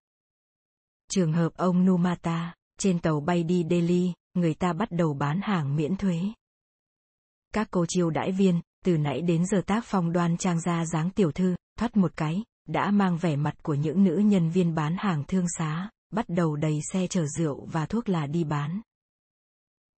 Trường 1.12 1.34
hợp 1.34 1.50
ông 1.56 1.86
Numata, 1.86 2.54
trên 2.80 3.00
tàu 3.00 3.20
bay 3.20 3.44
đi 3.44 3.66
Delhi, 3.70 4.14
người 4.34 4.54
ta 4.54 4.74
bắt 4.74 4.92
đầu 4.92 5.14
bán 5.14 5.42
hàng 5.44 5.76
miễn 5.76 5.96
thuế. 5.96 6.20
Các 7.54 7.68
cô 7.72 7.86
chiêu 7.90 8.10
đãi 8.10 8.32
viên, 8.32 8.62
từ 8.86 8.98
nãy 8.98 9.22
đến 9.22 9.46
giờ 9.46 9.62
tác 9.66 9.86
phong 9.86 10.12
đoan 10.12 10.38
trang 10.38 10.62
ra 10.62 10.86
dáng 10.86 11.10
tiểu 11.10 11.32
thư, 11.32 11.56
thoát 11.80 11.98
một 11.98 12.12
cái, 12.16 12.44
đã 12.68 12.92
mang 12.92 13.18
vẻ 13.18 13.36
mặt 13.36 13.64
của 13.64 13.74
những 13.74 14.04
nữ 14.04 14.18
nhân 14.18 14.50
viên 14.50 14.76
bán 14.76 14.96
hàng 15.00 15.24
thương 15.28 15.46
xá, 15.58 15.90
bắt 16.12 16.26
đầu 16.28 16.56
đầy 16.56 16.80
xe 16.92 17.08
chở 17.08 17.26
rượu 17.28 17.66
và 17.72 17.86
thuốc 17.86 18.10
là 18.10 18.28
đi 18.28 18.44
bán. 18.44 18.82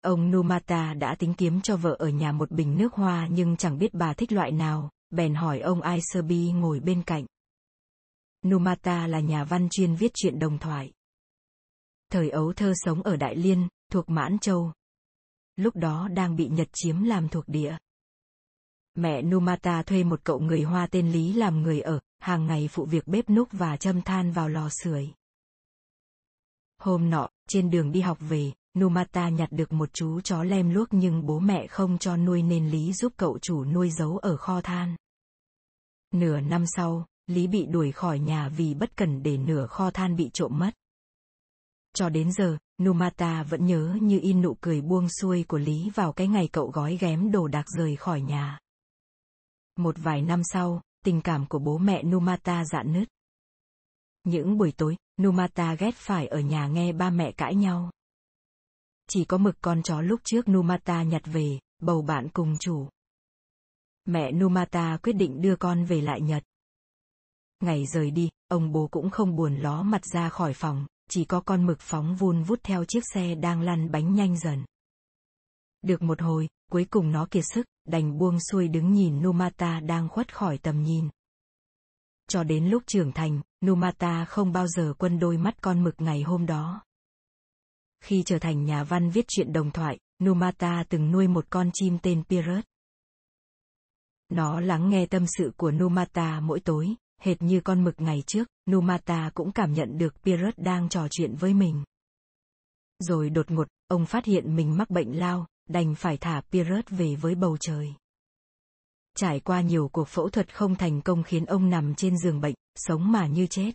Ông 0.04 0.32
Numata 0.32 0.94
đã 0.94 1.16
tính 1.16 1.34
kiếm 1.34 1.62
cho 1.62 1.78
vợ 1.78 1.96
ở 2.00 2.10
nhà 2.10 2.32
một 2.32 2.52
bình 2.52 2.78
nước 2.78 2.94
hoa 2.94 3.28
nhưng 3.32 3.58
chẳng 3.58 3.78
biết 3.78 3.94
bà 3.94 4.14
thích 4.14 4.32
loại 4.32 4.52
nào, 4.52 4.90
bèn 5.10 5.36
hỏi 5.36 5.60
ông 5.60 5.82
Iserby 5.82 6.52
ngồi 6.52 6.80
bên 6.80 7.04
cạnh. 7.04 7.26
Numata 8.46 9.08
là 9.08 9.20
nhà 9.20 9.44
văn 9.44 9.68
chuyên 9.72 9.96
viết 9.96 10.12
truyện 10.14 10.40
đồng 10.40 10.58
thoại. 10.58 10.92
Thời 12.10 12.30
ấu 12.30 12.54
thơ 12.54 12.74
sống 12.76 13.04
ở 13.04 13.16
Đại 13.16 13.36
Liên, 13.36 13.68
thuộc 13.92 14.10
Mãn 14.10 14.40
Châu. 14.40 14.74
Lúc 15.56 15.76
đó 15.76 16.08
đang 16.08 16.36
bị 16.36 16.48
Nhật 16.48 16.68
chiếm 16.74 17.04
làm 17.04 17.30
thuộc 17.30 17.48
địa. 17.48 17.78
Mẹ 18.96 19.22
Numata 19.22 19.84
thuê 19.84 20.04
một 20.04 20.24
cậu 20.24 20.40
người 20.40 20.62
Hoa 20.62 20.88
tên 20.88 21.12
Lý 21.12 21.34
làm 21.34 21.62
người 21.62 21.82
ở, 21.82 22.00
hàng 22.20 22.46
ngày 22.46 22.70
phụ 22.72 22.86
việc 22.86 23.08
bếp 23.08 23.30
núc 23.30 23.48
và 23.52 23.78
châm 23.78 24.02
than 24.02 24.32
vào 24.32 24.50
lò 24.50 24.70
sưởi. 24.70 25.10
Hôm 26.78 27.10
nọ, 27.10 27.30
trên 27.48 27.70
đường 27.70 27.92
đi 27.92 28.02
học 28.02 28.18
về, 28.22 28.52
Numata 28.80 29.30
nhặt 29.30 29.50
được 29.52 29.72
một 29.74 29.94
chú 29.94 30.22
chó 30.22 30.44
lem 30.44 30.70
luốc 30.70 30.88
nhưng 30.92 31.26
bố 31.26 31.40
mẹ 31.40 31.68
không 31.68 31.98
cho 31.98 32.18
nuôi 32.18 32.42
nên 32.42 32.70
Lý 32.70 32.94
giúp 32.94 33.14
cậu 33.18 33.40
chủ 33.40 33.66
nuôi 33.66 33.90
giấu 33.90 34.18
ở 34.18 34.38
kho 34.38 34.62
than. 34.62 34.96
Nửa 36.14 36.40
năm 36.40 36.66
sau, 36.68 37.06
Lý 37.28 37.48
bị 37.48 37.66
đuổi 37.66 37.92
khỏi 37.92 38.20
nhà 38.20 38.50
vì 38.50 38.74
bất 38.74 38.98
cẩn 38.98 39.24
để 39.24 39.38
nửa 39.38 39.68
kho 39.68 39.92
than 39.92 40.16
bị 40.16 40.30
trộm 40.34 40.60
mất. 40.60 40.72
Cho 41.96 42.10
đến 42.10 42.32
giờ, 42.32 42.58
Numata 42.82 43.44
vẫn 43.44 43.66
nhớ 43.66 43.98
như 44.02 44.20
in 44.20 44.42
nụ 44.42 44.58
cười 44.62 44.82
buông 44.82 45.08
xuôi 45.10 45.46
của 45.48 45.58
Lý 45.58 45.90
vào 45.96 46.14
cái 46.14 46.28
ngày 46.28 46.50
cậu 46.52 46.68
gói 46.68 46.98
ghém 47.02 47.32
đồ 47.32 47.48
đạc 47.48 47.66
rời 47.78 47.96
khỏi 47.96 48.22
nhà. 48.22 48.60
Một 49.78 49.96
vài 49.98 50.22
năm 50.22 50.42
sau, 50.44 50.82
tình 51.06 51.22
cảm 51.22 51.46
của 51.46 51.60
bố 51.60 51.78
mẹ 51.78 52.04
Numata 52.04 52.66
dạn 52.66 52.94
nứt. 52.94 53.08
Những 54.24 54.58
buổi 54.58 54.72
tối, 54.72 54.98
Numata 55.22 55.76
ghét 55.76 55.96
phải 55.96 56.28
ở 56.28 56.40
nhà 56.40 56.68
nghe 56.68 56.94
ba 56.94 57.10
mẹ 57.10 57.32
cãi 57.32 57.56
nhau. 57.56 57.92
Chỉ 59.08 59.26
có 59.26 59.38
mực 59.38 59.56
con 59.62 59.84
chó 59.84 60.02
lúc 60.02 60.22
trước 60.24 60.50
Numata 60.50 61.04
nhặt 61.04 61.22
về, 61.26 61.60
bầu 61.80 62.02
bạn 62.02 62.30
cùng 62.30 62.58
chủ. 62.60 62.88
Mẹ 64.06 64.32
Numata 64.32 64.98
quyết 65.04 65.14
định 65.14 65.42
đưa 65.42 65.56
con 65.56 65.86
về 65.86 66.02
lại 66.02 66.22
Nhật. 66.22 66.44
Ngày 67.60 67.86
rời 67.86 68.12
đi, 68.12 68.30
ông 68.48 68.72
bố 68.72 68.88
cũng 68.88 69.10
không 69.10 69.36
buồn 69.36 69.56
ló 69.56 69.84
mặt 69.84 70.06
ra 70.06 70.30
khỏi 70.30 70.54
phòng, 70.54 70.86
chỉ 71.10 71.26
có 71.26 71.42
con 71.42 71.66
mực 71.66 71.80
phóng 71.80 72.16
vun 72.16 72.44
vút 72.44 72.60
theo 72.64 72.86
chiếc 72.86 73.04
xe 73.14 73.36
đang 73.36 73.62
lăn 73.62 73.92
bánh 73.92 74.14
nhanh 74.14 74.38
dần. 74.38 74.66
Được 75.82 76.02
một 76.02 76.22
hồi, 76.22 76.48
cuối 76.72 76.86
cùng 76.90 77.12
nó 77.12 77.28
kiệt 77.32 77.44
sức, 77.54 77.66
đành 77.86 78.18
buông 78.18 78.38
xuôi 78.52 78.68
đứng 78.68 78.94
nhìn 78.94 79.22
Numata 79.22 79.80
đang 79.80 80.10
khuất 80.10 80.36
khỏi 80.36 80.58
tầm 80.58 80.84
nhìn. 80.84 81.10
Cho 82.28 82.44
đến 82.44 82.66
lúc 82.66 82.84
trưởng 82.88 83.12
thành, 83.12 83.42
Numata 83.66 84.26
không 84.26 84.52
bao 84.52 84.68
giờ 84.68 84.94
quân 84.98 85.20
đôi 85.20 85.38
mắt 85.38 85.62
con 85.62 85.84
mực 85.84 86.02
ngày 86.02 86.22
hôm 86.22 86.46
đó. 86.46 86.84
Khi 88.04 88.24
trở 88.26 88.40
thành 88.40 88.66
nhà 88.66 88.84
văn 88.84 89.10
viết 89.10 89.26
truyện 89.28 89.54
đồng 89.54 89.72
thoại, 89.72 89.98
Numata 90.24 90.84
từng 90.90 91.12
nuôi 91.12 91.28
một 91.28 91.46
con 91.50 91.70
chim 91.74 91.98
tên 92.02 92.24
Pirate. 92.24 92.68
Nó 94.30 94.60
lắng 94.60 94.90
nghe 94.90 95.06
tâm 95.06 95.26
sự 95.38 95.52
của 95.58 95.72
Numata 95.72 96.40
mỗi 96.40 96.60
tối, 96.60 96.96
hệt 97.22 97.42
như 97.42 97.62
con 97.62 97.84
mực 97.84 98.02
ngày 98.02 98.24
trước, 98.28 98.48
Numata 98.72 99.32
cũng 99.34 99.52
cảm 99.52 99.74
nhận 99.74 99.98
được 99.98 100.24
Pirate 100.24 100.64
đang 100.64 100.90
trò 100.90 101.08
chuyện 101.12 101.36
với 101.36 101.54
mình. 101.54 101.84
Rồi 103.00 103.30
đột 103.30 103.52
ngột, 103.52 103.68
ông 103.88 104.06
phát 104.06 104.26
hiện 104.26 104.56
mình 104.56 104.78
mắc 104.78 104.90
bệnh 104.90 105.20
lao, 105.20 105.48
đành 105.70 105.96
phải 105.96 106.18
thả 106.18 106.42
Pirate 106.52 106.98
về 106.98 107.16
với 107.16 107.36
bầu 107.36 107.58
trời. 107.58 107.94
Trải 109.16 109.40
qua 109.40 109.62
nhiều 109.62 109.88
cuộc 109.88 110.08
phẫu 110.08 110.30
thuật 110.30 110.56
không 110.56 110.76
thành 110.76 111.02
công 111.02 111.24
khiến 111.24 111.46
ông 111.46 111.70
nằm 111.70 111.96
trên 111.96 112.18
giường 112.18 112.42
bệnh, 112.42 112.56
sống 112.76 113.12
mà 113.12 113.28
như 113.28 113.48
chết. 113.48 113.72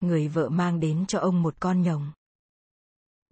Người 0.00 0.28
vợ 0.28 0.48
mang 0.48 0.80
đến 0.80 1.06
cho 1.06 1.18
ông 1.18 1.42
một 1.42 1.54
con 1.60 1.82
nhồng. 1.82 2.12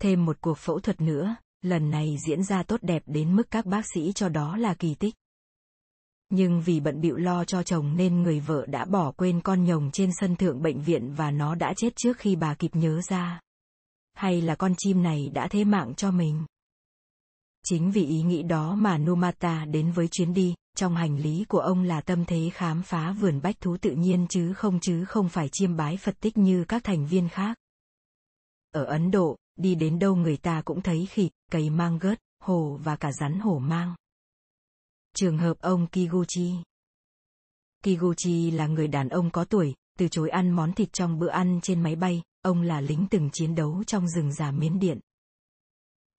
Thêm 0.00 0.25
một 0.25 0.37
cuộc 0.40 0.59
phẫu 0.59 0.80
thuật 0.80 1.00
nữa, 1.00 1.37
lần 1.62 1.90
này 1.90 2.16
diễn 2.26 2.45
ra 2.45 2.62
tốt 2.62 2.83
đẹp 2.83 3.02
đến 3.07 3.37
mức 3.37 3.50
các 3.50 3.66
bác 3.66 3.83
sĩ 3.95 4.12
cho 4.12 4.28
đó 4.28 4.57
là 4.57 4.75
kỳ 4.75 4.95
tích. 4.95 5.14
Nhưng 6.30 6.61
vì 6.61 6.80
bận 6.80 7.00
bịu 7.00 7.16
lo 7.16 7.45
cho 7.45 7.62
chồng 7.62 7.97
nên 7.97 8.23
người 8.23 8.40
vợ 8.40 8.66
đã 8.66 8.85
bỏ 8.85 9.12
quên 9.12 9.40
con 9.40 9.64
nhồng 9.64 9.90
trên 9.92 10.11
sân 10.21 10.37
thượng 10.37 10.62
bệnh 10.62 10.83
viện 10.83 11.14
và 11.14 11.30
nó 11.30 11.54
đã 11.54 11.75
chết 11.76 11.97
trước 11.97 12.19
khi 12.19 12.37
bà 12.37 12.54
kịp 12.54 12.71
nhớ 12.75 13.00
ra. 13.09 13.40
Hay 14.14 14.40
là 14.40 14.54
con 14.54 14.75
chim 14.78 15.02
này 15.02 15.30
đã 15.35 15.49
thế 15.49 15.64
mạng 15.64 15.95
cho 15.95 16.11
mình? 16.11 16.45
Chính 17.64 17.90
vì 17.90 18.07
ý 18.07 18.23
nghĩ 18.23 18.42
đó 18.42 18.75
mà 18.75 18.99
Numata 18.99 19.64
đến 19.64 19.92
với 19.92 20.09
chuyến 20.09 20.35
đi, 20.35 20.54
trong 20.76 20.97
hành 20.97 21.19
lý 21.19 21.45
của 21.49 21.61
ông 21.61 21.83
là 21.83 22.00
tâm 22.00 22.25
thế 22.25 22.50
khám 22.52 22.83
phá 22.83 23.12
vườn 23.12 23.40
bách 23.42 23.61
thú 23.61 23.76
tự 23.76 23.90
nhiên 23.90 24.26
chứ 24.28 24.52
không 24.52 24.80
chứ 24.80 25.04
không 25.04 25.28
phải 25.28 25.49
chiêm 25.52 25.76
bái 25.76 25.97
Phật 25.97 26.21
tích 26.21 26.38
như 26.38 26.64
các 26.64 26.85
thành 26.85 27.07
viên 27.07 27.28
khác. 27.28 27.59
Ở 28.73 28.85
Ấn 28.85 29.11
Độ, 29.11 29.37
đi 29.60 29.74
đến 29.74 29.98
đâu 29.98 30.16
người 30.16 30.36
ta 30.36 30.62
cũng 30.64 30.82
thấy 30.82 31.06
khỉ, 31.06 31.30
cầy 31.50 31.70
mang 31.70 31.98
gớt, 31.98 32.20
hổ 32.40 32.78
và 32.82 32.96
cả 32.96 33.12
rắn 33.12 33.40
hổ 33.40 33.58
mang. 33.58 33.94
Trường 35.16 35.38
hợp 35.38 35.60
ông 35.60 35.86
Kiguchi. 35.86 36.54
Kiguchi 37.82 38.50
là 38.50 38.66
người 38.66 38.88
đàn 38.88 39.08
ông 39.08 39.30
có 39.30 39.44
tuổi, 39.44 39.74
từ 39.98 40.08
chối 40.08 40.28
ăn 40.28 40.50
món 40.50 40.72
thịt 40.72 40.92
trong 40.92 41.18
bữa 41.18 41.28
ăn 41.28 41.60
trên 41.62 41.82
máy 41.82 41.96
bay, 41.96 42.22
ông 42.42 42.62
là 42.62 42.80
lính 42.80 43.06
từng 43.10 43.30
chiến 43.32 43.54
đấu 43.54 43.84
trong 43.84 44.08
rừng 44.08 44.32
già 44.32 44.50
miến 44.50 44.78
điện. 44.78 45.00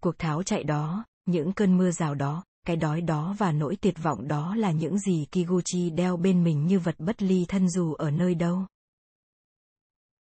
Cuộc 0.01 0.17
tháo 0.17 0.43
chạy 0.43 0.63
đó, 0.63 1.05
những 1.25 1.53
cơn 1.53 1.77
mưa 1.77 1.91
rào 1.91 2.15
đó, 2.15 2.43
cái 2.65 2.75
đói 2.75 3.01
đó 3.01 3.35
và 3.37 3.51
nỗi 3.51 3.75
tuyệt 3.75 3.95
vọng 4.03 4.27
đó 4.27 4.55
là 4.55 4.71
những 4.71 4.99
gì 4.99 5.25
Kiguchi 5.31 5.89
đeo 5.89 6.17
bên 6.17 6.43
mình 6.43 6.67
như 6.67 6.79
vật 6.79 6.95
bất 6.99 7.21
ly 7.21 7.45
thân 7.47 7.69
dù 7.69 7.93
ở 7.93 8.11
nơi 8.11 8.35
đâu. 8.35 8.65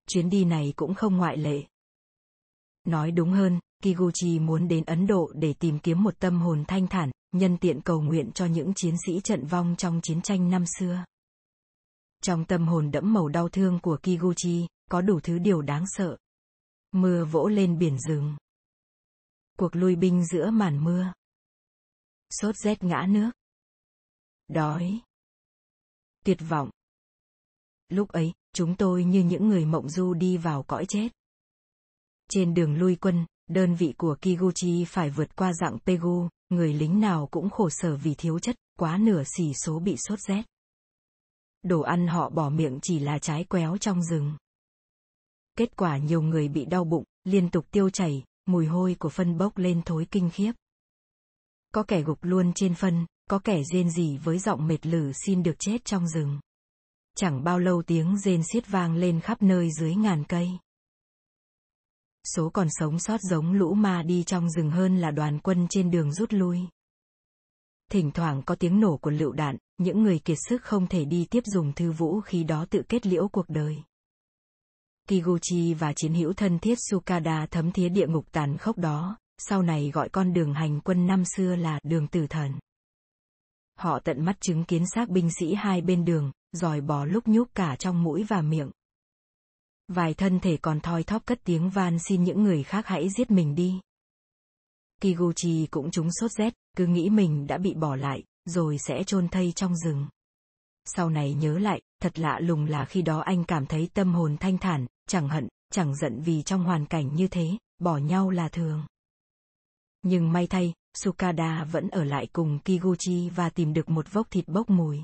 Chuyến 0.08 0.30
đi 0.30 0.46
này 0.46 0.74
cũng 0.76 0.94
không 0.94 1.18
ngoại 1.18 1.38
lệ. 1.38 1.64
Nói 2.88 3.12
đúng 3.12 3.32
hơn, 3.32 3.60
Kiguchi 3.84 4.40
muốn 4.40 4.68
đến 4.68 4.84
Ấn 4.84 5.08
Độ 5.08 5.32
để 5.36 5.54
tìm 5.60 5.80
kiếm 5.80 6.04
một 6.04 6.20
tâm 6.20 6.40
hồn 6.42 6.64
thanh 6.68 6.88
thản, 6.88 7.12
nhân 7.32 7.58
tiện 7.58 7.82
cầu 7.82 8.02
nguyện 8.02 8.32
cho 8.32 8.46
những 8.46 8.74
chiến 8.76 8.96
sĩ 9.06 9.22
trận 9.24 9.46
vong 9.46 9.76
trong 9.78 10.00
chiến 10.04 10.22
tranh 10.22 10.50
năm 10.50 10.66
xưa. 10.80 11.06
Trong 12.22 12.46
tâm 12.46 12.68
hồn 12.68 12.92
đẫm 12.92 13.14
màu 13.14 13.28
đau 13.28 13.50
thương 13.50 13.80
của 13.80 13.98
Kiguchi, 14.04 14.68
có 14.90 15.02
đủ 15.02 15.20
thứ 15.20 15.40
điều 15.40 15.62
đáng 15.62 15.84
sợ. 15.88 16.18
Mưa 16.92 17.26
vỗ 17.26 17.48
lên 17.48 17.78
biển 17.78 17.98
rừng. 18.00 18.36
Cuộc 19.58 19.76
lui 19.76 19.96
binh 19.96 20.26
giữa 20.26 20.52
màn 20.52 20.84
mưa. 20.84 21.14
Sốt 22.30 22.56
rét 22.56 22.84
ngã 22.84 23.06
nước. 23.10 23.32
Đói. 24.48 25.02
Tuyệt 26.26 26.38
vọng. 26.50 26.70
Lúc 27.90 28.10
ấy, 28.10 28.34
chúng 28.54 28.76
tôi 28.76 29.04
như 29.04 29.24
những 29.24 29.48
người 29.48 29.66
mộng 29.66 29.90
du 29.90 30.14
đi 30.14 30.38
vào 30.38 30.64
cõi 30.64 30.86
chết. 30.86 31.17
Trên 32.30 32.54
đường 32.54 32.76
lui 32.76 32.96
quân, 32.96 33.26
đơn 33.50 33.76
vị 33.76 33.94
của 33.98 34.16
Kiguchi 34.22 34.86
phải 34.86 35.10
vượt 35.10 35.36
qua 35.36 35.54
dạng 35.54 35.80
Pegu, 35.80 36.28
người 36.50 36.74
lính 36.74 37.00
nào 37.00 37.28
cũng 37.32 37.50
khổ 37.50 37.70
sở 37.70 37.96
vì 37.96 38.16
thiếu 38.16 38.40
chất, 38.40 38.56
quá 38.80 38.98
nửa 38.98 39.24
xỉ 39.38 39.54
số 39.54 39.80
bị 39.80 39.96
sốt 39.98 40.20
rét. 40.20 40.44
Đồ 41.64 41.82
ăn 41.82 42.08
họ 42.08 42.30
bỏ 42.30 42.50
miệng 42.50 42.80
chỉ 42.82 43.00
là 43.00 43.20
trái 43.20 43.44
quéo 43.44 43.78
trong 43.78 44.04
rừng. 44.04 44.34
Kết 45.58 45.78
quả 45.78 45.98
nhiều 45.98 46.22
người 46.22 46.48
bị 46.48 46.66
đau 46.66 46.84
bụng, 46.84 47.04
liên 47.24 47.50
tục 47.50 47.66
tiêu 47.72 47.90
chảy, 47.90 48.24
mùi 48.46 48.66
hôi 48.66 48.96
của 49.00 49.10
phân 49.10 49.38
bốc 49.38 49.58
lên 49.58 49.82
thối 49.86 50.08
kinh 50.12 50.30
khiếp. 50.30 50.52
Có 51.74 51.84
kẻ 51.84 52.02
gục 52.02 52.20
luôn 52.22 52.54
trên 52.56 52.76
phân, 52.76 53.06
có 53.30 53.40
kẻ 53.40 53.62
rên 53.64 53.90
rỉ 53.90 54.18
với 54.18 54.40
giọng 54.40 54.68
mệt 54.68 54.86
lử 54.86 55.12
xin 55.26 55.44
được 55.44 55.56
chết 55.60 55.86
trong 55.86 56.08
rừng. 56.08 56.40
Chẳng 57.16 57.44
bao 57.44 57.60
lâu 57.60 57.84
tiếng 57.88 58.18
rên 58.18 58.42
xiết 58.54 58.68
vang 58.68 58.96
lên 58.96 59.20
khắp 59.20 59.42
nơi 59.42 59.70
dưới 59.80 59.96
ngàn 59.96 60.24
cây. 60.24 60.50
Số 62.36 62.50
còn 62.50 62.68
sống 62.70 63.00
sót 63.00 63.22
giống 63.22 63.54
lũ 63.54 63.74
ma 63.74 64.04
đi 64.04 64.24
trong 64.24 64.50
rừng 64.50 64.72
hơn 64.72 64.98
là 64.98 65.12
đoàn 65.12 65.40
quân 65.40 65.68
trên 65.70 65.92
đường 65.92 66.14
rút 66.14 66.34
lui. 66.34 66.60
Thỉnh 67.92 68.12
thoảng 68.12 68.42
có 68.46 68.56
tiếng 68.56 68.80
nổ 68.80 68.98
của 68.98 69.10
lựu 69.12 69.32
đạn, 69.32 69.58
những 69.78 70.04
người 70.04 70.20
kiệt 70.20 70.38
sức 70.50 70.64
không 70.64 70.88
thể 70.88 71.06
đi 71.06 71.26
tiếp 71.30 71.44
dùng 71.46 71.74
thư 71.74 71.92
vũ 71.92 72.22
khí 72.22 72.44
đó 72.44 72.66
tự 72.70 72.82
kết 72.90 73.08
liễu 73.08 73.28
cuộc 73.28 73.50
đời. 73.50 73.78
Kiguchi 75.08 75.74
và 75.74 75.94
chiến 75.94 76.14
hữu 76.14 76.34
thân 76.34 76.60
thiết 76.60 76.78
Sukada 76.90 77.46
thấm 77.46 77.72
thía 77.72 77.90
địa 77.90 78.08
ngục 78.08 78.26
tàn 78.32 78.58
khốc 78.58 78.78
đó, 78.78 79.18
sau 79.38 79.62
này 79.62 79.92
gọi 79.94 80.10
con 80.10 80.34
đường 80.34 80.54
hành 80.54 80.82
quân 80.82 81.08
năm 81.08 81.24
xưa 81.26 81.56
là 81.56 81.80
đường 81.84 82.08
tử 82.08 82.28
thần. 82.28 82.52
Họ 83.80 84.00
tận 84.00 84.26
mắt 84.26 84.36
chứng 84.42 84.64
kiến 84.64 84.84
xác 84.96 85.10
binh 85.10 85.30
sĩ 85.40 85.54
hai 85.54 85.82
bên 85.82 86.06
đường, 86.06 86.32
dòi 86.52 86.82
bò 86.82 87.06
lúc 87.06 87.28
nhúc 87.28 87.48
cả 87.56 87.76
trong 87.80 88.04
mũi 88.04 88.24
và 88.24 88.42
miệng. 88.42 88.72
Vài 89.88 90.14
thân 90.14 90.40
thể 90.40 90.58
còn 90.58 90.80
thoi 90.80 91.04
thóp 91.04 91.26
cất 91.26 91.40
tiếng 91.44 91.70
van 91.70 92.00
xin 92.00 92.24
những 92.24 92.44
người 92.44 92.64
khác 92.64 92.88
hãy 92.88 93.10
giết 93.10 93.32
mình 93.32 93.56
đi. 93.56 93.80
Kiguchi 95.02 95.68
cũng 95.72 95.92
trúng 95.92 96.10
sốt 96.12 96.32
rét, 96.32 96.54
cứ 96.78 96.86
nghĩ 96.86 97.10
mình 97.10 97.48
đã 97.48 97.58
bị 97.58 97.74
bỏ 97.74 97.96
lại, 97.96 98.24
rồi 98.46 98.78
sẽ 98.78 99.04
chôn 99.04 99.28
thây 99.28 99.52
trong 99.52 99.76
rừng. 99.76 100.08
Sau 100.86 101.10
này 101.10 101.34
nhớ 101.34 101.58
lại, 101.58 101.82
thật 102.02 102.20
lạ 102.20 102.40
lùng 102.40 102.66
là 102.66 102.86
khi 102.86 103.02
đó 103.02 103.20
anh 103.20 103.44
cảm 103.44 103.66
thấy 103.66 103.90
tâm 103.94 104.14
hồn 104.14 104.38
thanh 104.40 104.58
thản, 104.58 104.86
chẳng 105.08 105.30
hận, 105.30 105.48
chẳng 105.72 105.96
giận 105.96 106.22
vì 106.22 106.42
trong 106.42 106.64
hoàn 106.64 106.86
cảnh 106.86 107.16
như 107.16 107.28
thế, 107.28 107.48
bỏ 107.80 107.98
nhau 107.98 108.30
là 108.30 108.50
thường. 108.50 108.86
Nhưng 110.02 110.32
may 110.32 110.48
thay, 110.48 110.74
Sukada 111.04 111.64
vẫn 111.72 111.88
ở 111.88 112.04
lại 112.04 112.28
cùng 112.34 112.60
Kiguchi 112.60 113.30
và 113.30 113.50
tìm 113.50 113.74
được 113.74 113.90
một 113.90 114.14
vốc 114.14 114.28
thịt 114.32 114.48
bốc 114.48 114.70
mùi. 114.70 115.04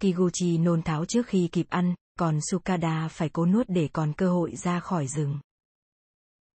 Kiguchi 0.00 0.58
nôn 0.58 0.82
tháo 0.82 1.04
trước 1.04 1.26
khi 1.26 1.48
kịp 1.52 1.66
ăn, 1.68 1.94
còn 2.20 2.40
Sukada 2.40 3.08
phải 3.08 3.28
cố 3.28 3.46
nuốt 3.46 3.66
để 3.68 3.88
còn 3.92 4.12
cơ 4.12 4.32
hội 4.32 4.56
ra 4.56 4.80
khỏi 4.80 5.06
rừng. 5.06 5.38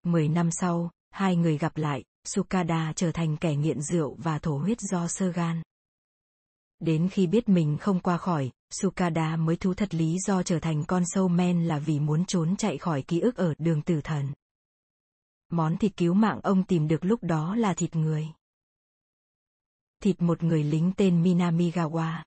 Mười 0.02 0.28
năm 0.28 0.50
sau, 0.50 0.90
hai 1.10 1.36
người 1.36 1.58
gặp 1.58 1.76
lại, 1.76 2.04
Sukada 2.24 2.92
trở 2.96 3.12
thành 3.12 3.36
kẻ 3.36 3.54
nghiện 3.54 3.82
rượu 3.82 4.16
và 4.18 4.38
thổ 4.38 4.58
huyết 4.58 4.78
do 4.80 5.08
sơ 5.08 5.32
gan. 5.32 5.62
Đến 6.78 7.08
khi 7.08 7.26
biết 7.26 7.48
mình 7.48 7.76
không 7.80 8.00
qua 8.00 8.18
khỏi, 8.18 8.50
Sukada 8.70 9.36
mới 9.36 9.56
thú 9.56 9.74
thật 9.74 9.94
lý 9.94 10.16
do 10.26 10.42
trở 10.42 10.60
thành 10.60 10.84
con 10.84 11.02
sâu 11.06 11.28
men 11.28 11.64
là 11.64 11.78
vì 11.78 12.00
muốn 12.00 12.24
trốn 12.24 12.56
chạy 12.56 12.78
khỏi 12.78 13.02
ký 13.02 13.20
ức 13.20 13.36
ở 13.36 13.54
đường 13.58 13.82
tử 13.82 14.00
thần. 14.04 14.32
Món 15.48 15.76
thịt 15.76 15.96
cứu 15.96 16.14
mạng 16.14 16.40
ông 16.42 16.64
tìm 16.64 16.88
được 16.88 17.04
lúc 17.04 17.22
đó 17.22 17.56
là 17.56 17.74
thịt 17.74 17.96
người. 17.96 18.28
Thịt 20.02 20.22
một 20.22 20.42
người 20.42 20.64
lính 20.64 20.92
tên 20.96 21.22
Minamigawa. 21.22 22.22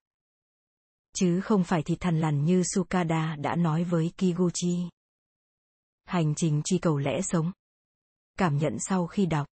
Chứ 1.15 1.41
không 1.41 1.63
phải 1.63 1.83
thịt 1.83 1.99
thằn 1.99 2.19
lằn 2.19 2.45
như 2.45 2.63
Sukada 2.63 3.35
đã 3.35 3.55
nói 3.55 3.83
với 3.83 4.11
Kiguchi. 4.17 4.89
Hành 6.05 6.35
trình 6.35 6.61
truy 6.65 6.77
cầu 6.77 6.97
lẽ 6.97 7.21
sống. 7.21 7.51
Cảm 8.37 8.57
nhận 8.57 8.77
sau 8.79 9.07
khi 9.07 9.25
đọc. 9.25 9.47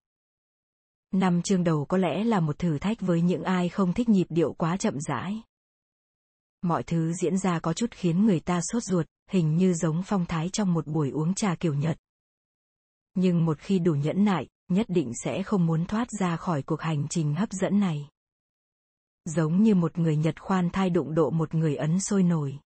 Năm 1.11 1.41
chương 1.41 1.63
đầu 1.63 1.85
có 1.85 1.97
lẽ 1.97 2.23
là 2.23 2.39
một 2.39 2.59
thử 2.59 2.79
thách 2.79 3.01
với 3.01 3.21
những 3.21 3.43
ai 3.43 3.69
không 3.69 3.93
thích 3.93 4.09
nhịp 4.09 4.27
điệu 4.29 4.53
quá 4.53 4.77
chậm 4.77 4.99
rãi. 4.99 5.41
Mọi 6.61 6.83
thứ 6.83 7.13
diễn 7.13 7.37
ra 7.37 7.59
có 7.59 7.73
chút 7.73 7.91
khiến 7.91 8.25
người 8.25 8.39
ta 8.39 8.61
sốt 8.61 8.83
ruột, 8.83 9.05
hình 9.29 9.57
như 9.57 9.73
giống 9.73 10.03
phong 10.05 10.25
thái 10.25 10.49
trong 10.49 10.73
một 10.73 10.87
buổi 10.87 11.09
uống 11.09 11.33
trà 11.33 11.55
kiểu 11.55 11.73
Nhật. 11.73 11.97
Nhưng 13.15 13.45
một 13.45 13.59
khi 13.59 13.79
đủ 13.79 13.93
nhẫn 13.93 14.25
nại, 14.25 14.47
nhất 14.67 14.85
định 14.89 15.11
sẽ 15.23 15.43
không 15.43 15.65
muốn 15.65 15.85
thoát 15.85 16.07
ra 16.19 16.35
khỏi 16.35 16.61
cuộc 16.61 16.81
hành 16.81 17.07
trình 17.09 17.35
hấp 17.35 17.49
dẫn 17.51 17.79
này. 17.79 18.09
Giống 19.27 19.63
như 19.63 19.75
một 19.75 19.98
người 19.98 20.15
Nhật 20.15 20.41
khoan 20.41 20.69
thai 20.69 20.89
đụng 20.89 21.15
độ 21.15 21.29
một 21.29 21.55
người 21.55 21.75
Ấn 21.75 22.00
sôi 22.00 22.24
nổi. 22.24 22.60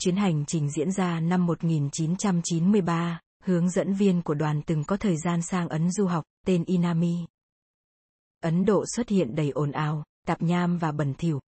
Chuyến 0.00 0.16
hành 0.16 0.44
trình 0.46 0.70
diễn 0.70 0.92
ra 0.92 1.20
năm 1.20 1.46
1993, 1.46 3.20
hướng 3.42 3.70
dẫn 3.70 3.94
viên 3.94 4.22
của 4.22 4.34
đoàn 4.34 4.62
từng 4.66 4.84
có 4.84 4.96
thời 4.96 5.16
gian 5.16 5.42
sang 5.42 5.68
Ấn 5.68 5.90
du 5.90 6.06
học, 6.06 6.24
tên 6.46 6.64
Inami. 6.64 7.16
Ấn 8.40 8.64
Độ 8.64 8.84
xuất 8.96 9.08
hiện 9.08 9.34
đầy 9.34 9.50
ồn 9.50 9.72
ào, 9.72 10.04
tạp 10.26 10.42
nham 10.42 10.78
và 10.78 10.92
bẩn 10.92 11.14
thỉu. 11.14 11.40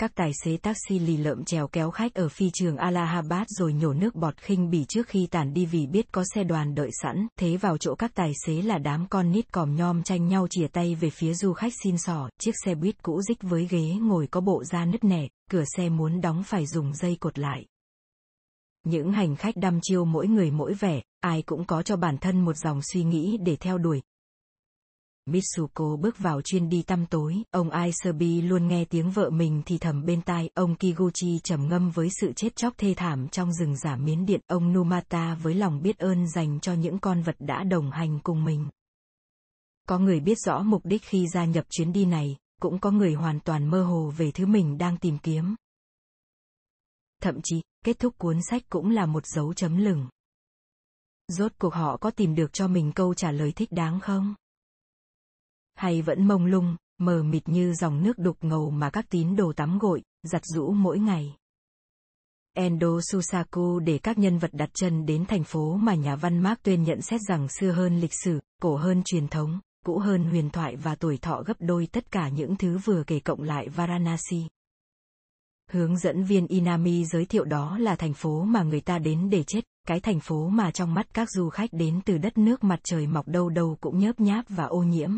Các 0.00 0.14
tài 0.14 0.30
xế 0.44 0.56
taxi 0.56 0.98
lì 0.98 1.16
lợm 1.16 1.44
trèo 1.44 1.68
kéo 1.68 1.90
khách 1.90 2.14
ở 2.14 2.28
phi 2.28 2.50
trường 2.54 2.76
Allahabad 2.76 3.46
rồi 3.48 3.72
nhổ 3.72 3.92
nước 3.92 4.14
bọt 4.14 4.36
khinh 4.36 4.70
bỉ 4.70 4.84
trước 4.88 5.08
khi 5.08 5.26
tản 5.30 5.52
đi 5.52 5.66
vì 5.66 5.86
biết 5.86 6.12
có 6.12 6.24
xe 6.34 6.44
đoàn 6.44 6.74
đợi 6.74 6.90
sẵn. 7.02 7.26
Thế 7.38 7.56
vào 7.56 7.78
chỗ 7.78 7.94
các 7.94 8.14
tài 8.14 8.32
xế 8.46 8.62
là 8.62 8.78
đám 8.78 9.06
con 9.10 9.32
nít 9.32 9.52
còm 9.52 9.76
nhom 9.76 10.02
tranh 10.02 10.28
nhau 10.28 10.46
chìa 10.50 10.66
tay 10.72 10.94
về 10.94 11.10
phía 11.10 11.34
du 11.34 11.52
khách 11.52 11.72
xin 11.82 11.98
sỏ. 11.98 12.28
Chiếc 12.40 12.52
xe 12.64 12.74
buýt 12.74 13.02
cũ 13.02 13.22
dích 13.22 13.42
với 13.42 13.66
ghế 13.70 13.94
ngồi 14.00 14.26
có 14.26 14.40
bộ 14.40 14.64
da 14.64 14.84
nứt 14.84 15.04
nẻ, 15.04 15.28
cửa 15.50 15.64
xe 15.76 15.88
muốn 15.88 16.20
đóng 16.20 16.42
phải 16.42 16.66
dùng 16.66 16.94
dây 16.94 17.16
cột 17.20 17.38
lại. 17.38 17.66
Những 18.84 19.12
hành 19.12 19.36
khách 19.36 19.56
đăm 19.56 19.78
chiêu 19.82 20.04
mỗi 20.04 20.28
người 20.28 20.50
mỗi 20.50 20.74
vẻ, 20.74 21.02
ai 21.20 21.42
cũng 21.42 21.64
có 21.64 21.82
cho 21.82 21.96
bản 21.96 22.18
thân 22.18 22.44
một 22.44 22.56
dòng 22.56 22.80
suy 22.82 23.04
nghĩ 23.04 23.38
để 23.44 23.56
theo 23.56 23.78
đuổi. 23.78 24.02
Mitsuko 25.26 25.96
bước 25.96 26.18
vào 26.18 26.42
chuyên 26.42 26.68
đi 26.68 26.82
tăm 26.82 27.06
tối, 27.06 27.42
ông 27.50 27.70
Aiserbi 27.70 28.40
luôn 28.40 28.68
nghe 28.68 28.84
tiếng 28.84 29.10
vợ 29.10 29.30
mình 29.30 29.62
thì 29.66 29.78
thầm 29.78 30.04
bên 30.04 30.22
tai, 30.22 30.50
ông 30.54 30.76
Kiguchi 30.76 31.38
trầm 31.38 31.68
ngâm 31.68 31.90
với 31.90 32.08
sự 32.20 32.32
chết 32.32 32.56
chóc 32.56 32.74
thê 32.78 32.94
thảm 32.94 33.28
trong 33.28 33.52
rừng 33.52 33.76
giả 33.76 33.96
miến 33.96 34.26
điện, 34.26 34.40
ông 34.46 34.72
Numata 34.72 35.34
với 35.34 35.54
lòng 35.54 35.82
biết 35.82 35.98
ơn 35.98 36.28
dành 36.28 36.60
cho 36.60 36.72
những 36.72 36.98
con 36.98 37.22
vật 37.22 37.36
đã 37.38 37.64
đồng 37.64 37.90
hành 37.90 38.20
cùng 38.22 38.44
mình. 38.44 38.68
Có 39.88 39.98
người 39.98 40.20
biết 40.20 40.38
rõ 40.38 40.62
mục 40.62 40.80
đích 40.84 41.02
khi 41.04 41.26
gia 41.34 41.44
nhập 41.44 41.64
chuyến 41.70 41.92
đi 41.92 42.04
này, 42.04 42.36
cũng 42.60 42.78
có 42.78 42.90
người 42.90 43.14
hoàn 43.14 43.40
toàn 43.40 43.70
mơ 43.70 43.82
hồ 43.82 44.12
về 44.16 44.30
thứ 44.30 44.46
mình 44.46 44.78
đang 44.78 44.96
tìm 44.96 45.18
kiếm. 45.18 45.54
Thậm 47.22 47.40
chí, 47.44 47.62
kết 47.84 47.98
thúc 47.98 48.18
cuốn 48.18 48.38
sách 48.50 48.62
cũng 48.68 48.90
là 48.90 49.06
một 49.06 49.26
dấu 49.26 49.54
chấm 49.54 49.76
lửng. 49.76 50.08
Rốt 51.28 51.52
cuộc 51.58 51.74
họ 51.74 51.96
có 51.96 52.10
tìm 52.10 52.34
được 52.34 52.52
cho 52.52 52.68
mình 52.68 52.92
câu 52.92 53.14
trả 53.14 53.32
lời 53.32 53.52
thích 53.56 53.72
đáng 53.72 54.00
không? 54.00 54.34
Hay 55.76 56.02
vẫn 56.02 56.28
mông 56.28 56.46
lung, 56.46 56.76
mờ 56.98 57.22
mịt 57.22 57.48
như 57.48 57.74
dòng 57.74 58.02
nước 58.02 58.18
đục 58.18 58.36
ngầu 58.40 58.70
mà 58.70 58.90
các 58.90 59.06
tín 59.10 59.36
đồ 59.36 59.52
tắm 59.52 59.78
gội, 59.78 60.02
giặt 60.22 60.42
rũ 60.44 60.72
mỗi 60.72 60.98
ngày. 60.98 61.36
Endo 62.54 63.00
Susaku 63.00 63.78
để 63.78 63.98
các 63.98 64.18
nhân 64.18 64.38
vật 64.38 64.50
đặt 64.52 64.70
chân 64.74 65.06
đến 65.06 65.24
thành 65.24 65.44
phố 65.44 65.76
mà 65.76 65.94
nhà 65.94 66.16
văn 66.16 66.38
Mark 66.38 66.60
Twain 66.64 66.82
nhận 66.82 67.02
xét 67.02 67.20
rằng 67.28 67.48
xưa 67.48 67.70
hơn 67.70 68.00
lịch 68.00 68.14
sử, 68.24 68.40
cổ 68.62 68.76
hơn 68.76 69.02
truyền 69.04 69.28
thống, 69.28 69.60
cũ 69.84 69.98
hơn 69.98 70.24
huyền 70.24 70.50
thoại 70.50 70.76
và 70.76 70.94
tuổi 70.94 71.16
thọ 71.16 71.42
gấp 71.46 71.56
đôi 71.58 71.88
tất 71.92 72.10
cả 72.10 72.28
những 72.28 72.56
thứ 72.56 72.78
vừa 72.78 73.02
kể 73.06 73.20
cộng 73.20 73.42
lại 73.42 73.68
Varanasi. 73.68 74.42
Hướng 75.70 75.98
dẫn 75.98 76.24
viên 76.24 76.46
Inami 76.46 77.04
giới 77.04 77.24
thiệu 77.24 77.44
đó 77.44 77.78
là 77.78 77.96
thành 77.96 78.14
phố 78.14 78.44
mà 78.44 78.62
người 78.62 78.80
ta 78.80 78.98
đến 78.98 79.30
để 79.30 79.42
chết, 79.42 79.60
cái 79.86 80.00
thành 80.00 80.20
phố 80.20 80.48
mà 80.48 80.70
trong 80.70 80.94
mắt 80.94 81.06
các 81.14 81.30
du 81.30 81.48
khách 81.48 81.70
đến 81.72 82.00
từ 82.04 82.18
đất 82.18 82.38
nước 82.38 82.64
mặt 82.64 82.80
trời 82.84 83.06
mọc 83.06 83.28
đâu 83.28 83.48
đâu 83.48 83.76
cũng 83.80 83.98
nhớp 83.98 84.20
nháp 84.20 84.44
và 84.48 84.64
ô 84.64 84.82
nhiễm. 84.82 85.10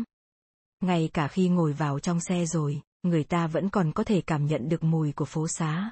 Ngay 0.79 1.09
cả 1.13 1.27
khi 1.27 1.49
ngồi 1.49 1.73
vào 1.73 1.99
trong 1.99 2.19
xe 2.19 2.45
rồi, 2.45 2.81
người 3.03 3.23
ta 3.23 3.47
vẫn 3.47 3.69
còn 3.69 3.91
có 3.91 4.03
thể 4.03 4.21
cảm 4.21 4.45
nhận 4.45 4.69
được 4.69 4.83
mùi 4.83 5.11
của 5.11 5.25
phố 5.25 5.47
xá. 5.47 5.91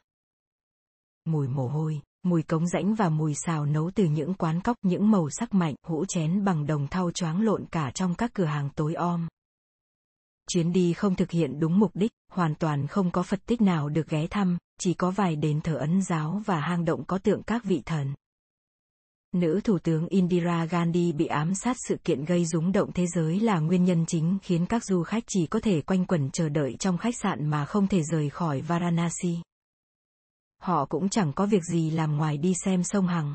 Mùi 1.25 1.47
mồ 1.47 1.67
hôi, 1.67 2.01
mùi 2.23 2.43
cống 2.43 2.67
rãnh 2.67 2.95
và 2.95 3.09
mùi 3.09 3.33
xào 3.35 3.65
nấu 3.65 3.91
từ 3.95 4.05
những 4.05 4.33
quán 4.33 4.61
cóc 4.61 4.77
những 4.81 5.11
màu 5.11 5.29
sắc 5.29 5.53
mạnh, 5.53 5.75
hũ 5.83 6.05
chén 6.05 6.43
bằng 6.43 6.65
đồng 6.65 6.87
thau 6.87 7.11
choáng 7.11 7.41
lộn 7.41 7.65
cả 7.65 7.91
trong 7.91 8.15
các 8.15 8.33
cửa 8.33 8.45
hàng 8.45 8.69
tối 8.75 8.93
om. 8.93 9.27
Chuyến 10.49 10.71
đi 10.71 10.93
không 10.93 11.15
thực 11.15 11.31
hiện 11.31 11.59
đúng 11.59 11.79
mục 11.79 11.91
đích, 11.93 12.11
hoàn 12.31 12.55
toàn 12.55 12.87
không 12.87 13.11
có 13.11 13.23
Phật 13.23 13.39
tích 13.45 13.61
nào 13.61 13.89
được 13.89 14.09
ghé 14.09 14.27
thăm, 14.27 14.57
chỉ 14.79 14.93
có 14.93 15.11
vài 15.11 15.35
đền 15.35 15.61
thờ 15.61 15.75
ấn 15.75 16.01
giáo 16.01 16.41
và 16.45 16.59
hang 16.59 16.85
động 16.85 17.03
có 17.05 17.17
tượng 17.17 17.43
các 17.43 17.63
vị 17.63 17.81
thần. 17.85 18.13
Nữ 19.33 19.61
Thủ 19.63 19.79
tướng 19.79 20.07
Indira 20.07 20.65
Gandhi 20.65 21.11
bị 21.11 21.25
ám 21.25 21.55
sát 21.55 21.77
sự 21.87 21.97
kiện 22.03 22.25
gây 22.25 22.45
rúng 22.45 22.71
động 22.71 22.91
thế 22.93 23.05
giới 23.07 23.39
là 23.39 23.59
nguyên 23.59 23.83
nhân 23.83 24.05
chính 24.07 24.37
khiến 24.41 24.65
các 24.65 24.83
du 24.85 25.03
khách 25.03 25.23
chỉ 25.27 25.47
có 25.47 25.59
thể 25.59 25.81
quanh 25.81 26.05
quẩn 26.05 26.29
chờ 26.31 26.49
đợi 26.49 26.75
trong 26.79 26.97
khách 26.97 27.15
sạn 27.15 27.47
mà 27.47 27.65
không 27.65 27.87
thể 27.87 28.03
rời 28.03 28.29
khỏi 28.29 28.61
Varanasi. 28.61 29.37
Họ 30.61 30.85
cũng 30.85 31.09
chẳng 31.09 31.33
có 31.33 31.45
việc 31.45 31.63
gì 31.63 31.91
làm 31.91 32.17
ngoài 32.17 32.37
đi 32.37 32.53
xem 32.65 32.83
sông 32.83 33.07
Hằng. 33.07 33.33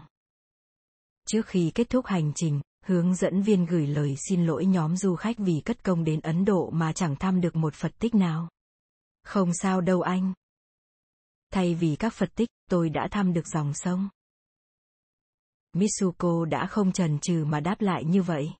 Trước 1.29 1.47
khi 1.47 1.73
kết 1.75 1.91
thúc 1.91 2.07
hành 2.07 2.33
trình, 2.35 2.61
hướng 2.85 3.15
dẫn 3.15 3.43
viên 3.43 3.67
gửi 3.67 3.87
lời 3.87 4.17
xin 4.29 4.47
lỗi 4.47 4.67
nhóm 4.67 4.97
du 4.97 5.15
khách 5.15 5.39
vì 5.39 5.61
cất 5.65 5.85
công 5.85 6.05
đến 6.05 6.21
Ấn 6.21 6.45
Độ 6.45 6.71
mà 6.71 6.93
chẳng 6.93 7.17
thăm 7.17 7.41
được 7.41 7.57
một 7.57 7.75
Phật 7.75 7.93
tích 7.99 8.15
nào. 8.15 8.49
Không 9.25 9.51
sao 9.55 9.81
đâu 9.81 10.01
anh. 10.01 10.33
Thay 11.53 11.75
vì 11.75 11.97
các 11.97 12.13
Phật 12.13 12.35
tích, 12.35 12.49
tôi 12.71 12.91
đã 12.91 13.09
thăm 13.11 13.33
được 13.33 13.47
dòng 13.47 13.75
sông. 13.75 14.09
Mitsuko 15.73 16.45
đã 16.45 16.67
không 16.67 16.93
chần 16.93 17.19
chừ 17.19 17.45
mà 17.45 17.61
đáp 17.61 17.81
lại 17.81 18.05
như 18.05 18.23
vậy. 18.23 18.51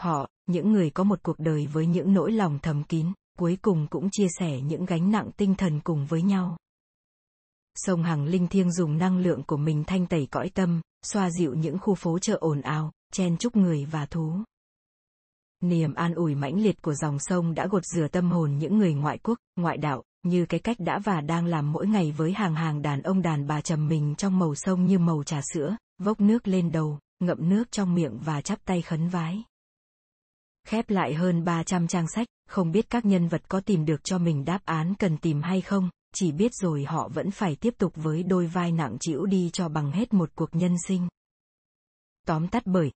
Họ, 0.00 0.28
những 0.46 0.72
người 0.72 0.90
có 0.90 1.04
một 1.04 1.22
cuộc 1.22 1.38
đời 1.38 1.66
với 1.66 1.86
những 1.86 2.12
nỗi 2.12 2.32
lòng 2.32 2.58
thầm 2.62 2.84
kín, 2.84 3.12
cuối 3.38 3.58
cùng 3.62 3.86
cũng 3.90 4.08
chia 4.12 4.26
sẻ 4.38 4.60
những 4.60 4.84
gánh 4.84 5.10
nặng 5.10 5.30
tinh 5.36 5.54
thần 5.54 5.80
cùng 5.80 6.06
với 6.06 6.22
nhau. 6.22 6.56
Sông 7.74 8.02
Hằng 8.02 8.24
Linh 8.24 8.48
Thiêng 8.48 8.72
dùng 8.72 8.98
năng 8.98 9.18
lượng 9.18 9.42
của 9.42 9.56
mình 9.56 9.84
thanh 9.86 10.06
tẩy 10.06 10.28
cõi 10.30 10.50
tâm, 10.54 10.80
xoa 11.02 11.30
dịu 11.30 11.54
những 11.54 11.78
khu 11.78 11.94
phố 11.94 12.18
chợ 12.18 12.36
ồn 12.40 12.60
ào, 12.60 12.92
chen 13.12 13.36
chúc 13.36 13.56
người 13.56 13.84
và 13.84 14.06
thú. 14.06 14.32
Niềm 15.60 15.94
an 15.94 16.14
ủi 16.14 16.34
mãnh 16.34 16.62
liệt 16.62 16.82
của 16.82 16.94
dòng 16.94 17.18
sông 17.18 17.54
đã 17.54 17.66
gột 17.66 17.82
rửa 17.84 18.08
tâm 18.08 18.30
hồn 18.30 18.58
những 18.58 18.78
người 18.78 18.94
ngoại 18.94 19.18
quốc, 19.18 19.38
ngoại 19.56 19.76
đạo, 19.76 20.02
như 20.22 20.46
cái 20.46 20.60
cách 20.60 20.76
đã 20.80 20.98
và 20.98 21.20
đang 21.20 21.46
làm 21.46 21.72
mỗi 21.72 21.86
ngày 21.86 22.12
với 22.12 22.32
hàng 22.32 22.54
hàng 22.54 22.82
đàn 22.82 23.02
ông 23.02 23.22
đàn 23.22 23.46
bà 23.46 23.60
trầm 23.60 23.88
mình 23.88 24.14
trong 24.18 24.38
màu 24.38 24.54
sông 24.54 24.86
như 24.86 24.98
màu 24.98 25.22
trà 25.22 25.40
sữa, 25.54 25.76
vốc 25.98 26.20
nước 26.20 26.48
lên 26.48 26.72
đầu, 26.72 26.98
ngậm 27.20 27.48
nước 27.48 27.64
trong 27.70 27.94
miệng 27.94 28.18
và 28.18 28.40
chắp 28.40 28.64
tay 28.64 28.82
khấn 28.82 29.08
vái. 29.08 29.44
Khép 30.66 30.90
lại 30.90 31.14
hơn 31.14 31.44
300 31.44 31.86
trang 31.86 32.08
sách, 32.08 32.26
không 32.48 32.72
biết 32.72 32.90
các 32.90 33.04
nhân 33.04 33.28
vật 33.28 33.42
có 33.48 33.60
tìm 33.60 33.84
được 33.84 34.04
cho 34.04 34.18
mình 34.18 34.44
đáp 34.44 34.64
án 34.64 34.94
cần 34.94 35.16
tìm 35.16 35.42
hay 35.42 35.60
không, 35.60 35.90
chỉ 36.14 36.32
biết 36.32 36.54
rồi 36.54 36.84
họ 36.84 37.08
vẫn 37.08 37.30
phải 37.30 37.56
tiếp 37.56 37.74
tục 37.78 37.92
với 37.96 38.22
đôi 38.22 38.46
vai 38.46 38.72
nặng 38.72 38.96
chịu 39.00 39.26
đi 39.26 39.50
cho 39.52 39.68
bằng 39.68 39.92
hết 39.92 40.14
một 40.14 40.30
cuộc 40.34 40.54
nhân 40.54 40.76
sinh. 40.88 41.08
Tóm 42.26 42.48
tắt 42.48 42.62
bởi 42.66 42.92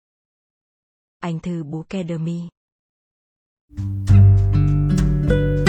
Anh 1.20 1.40
thư 1.40 1.64
bú 1.64 1.84
Academy. 1.88 2.48
thank 3.76 4.10
you 5.30 5.67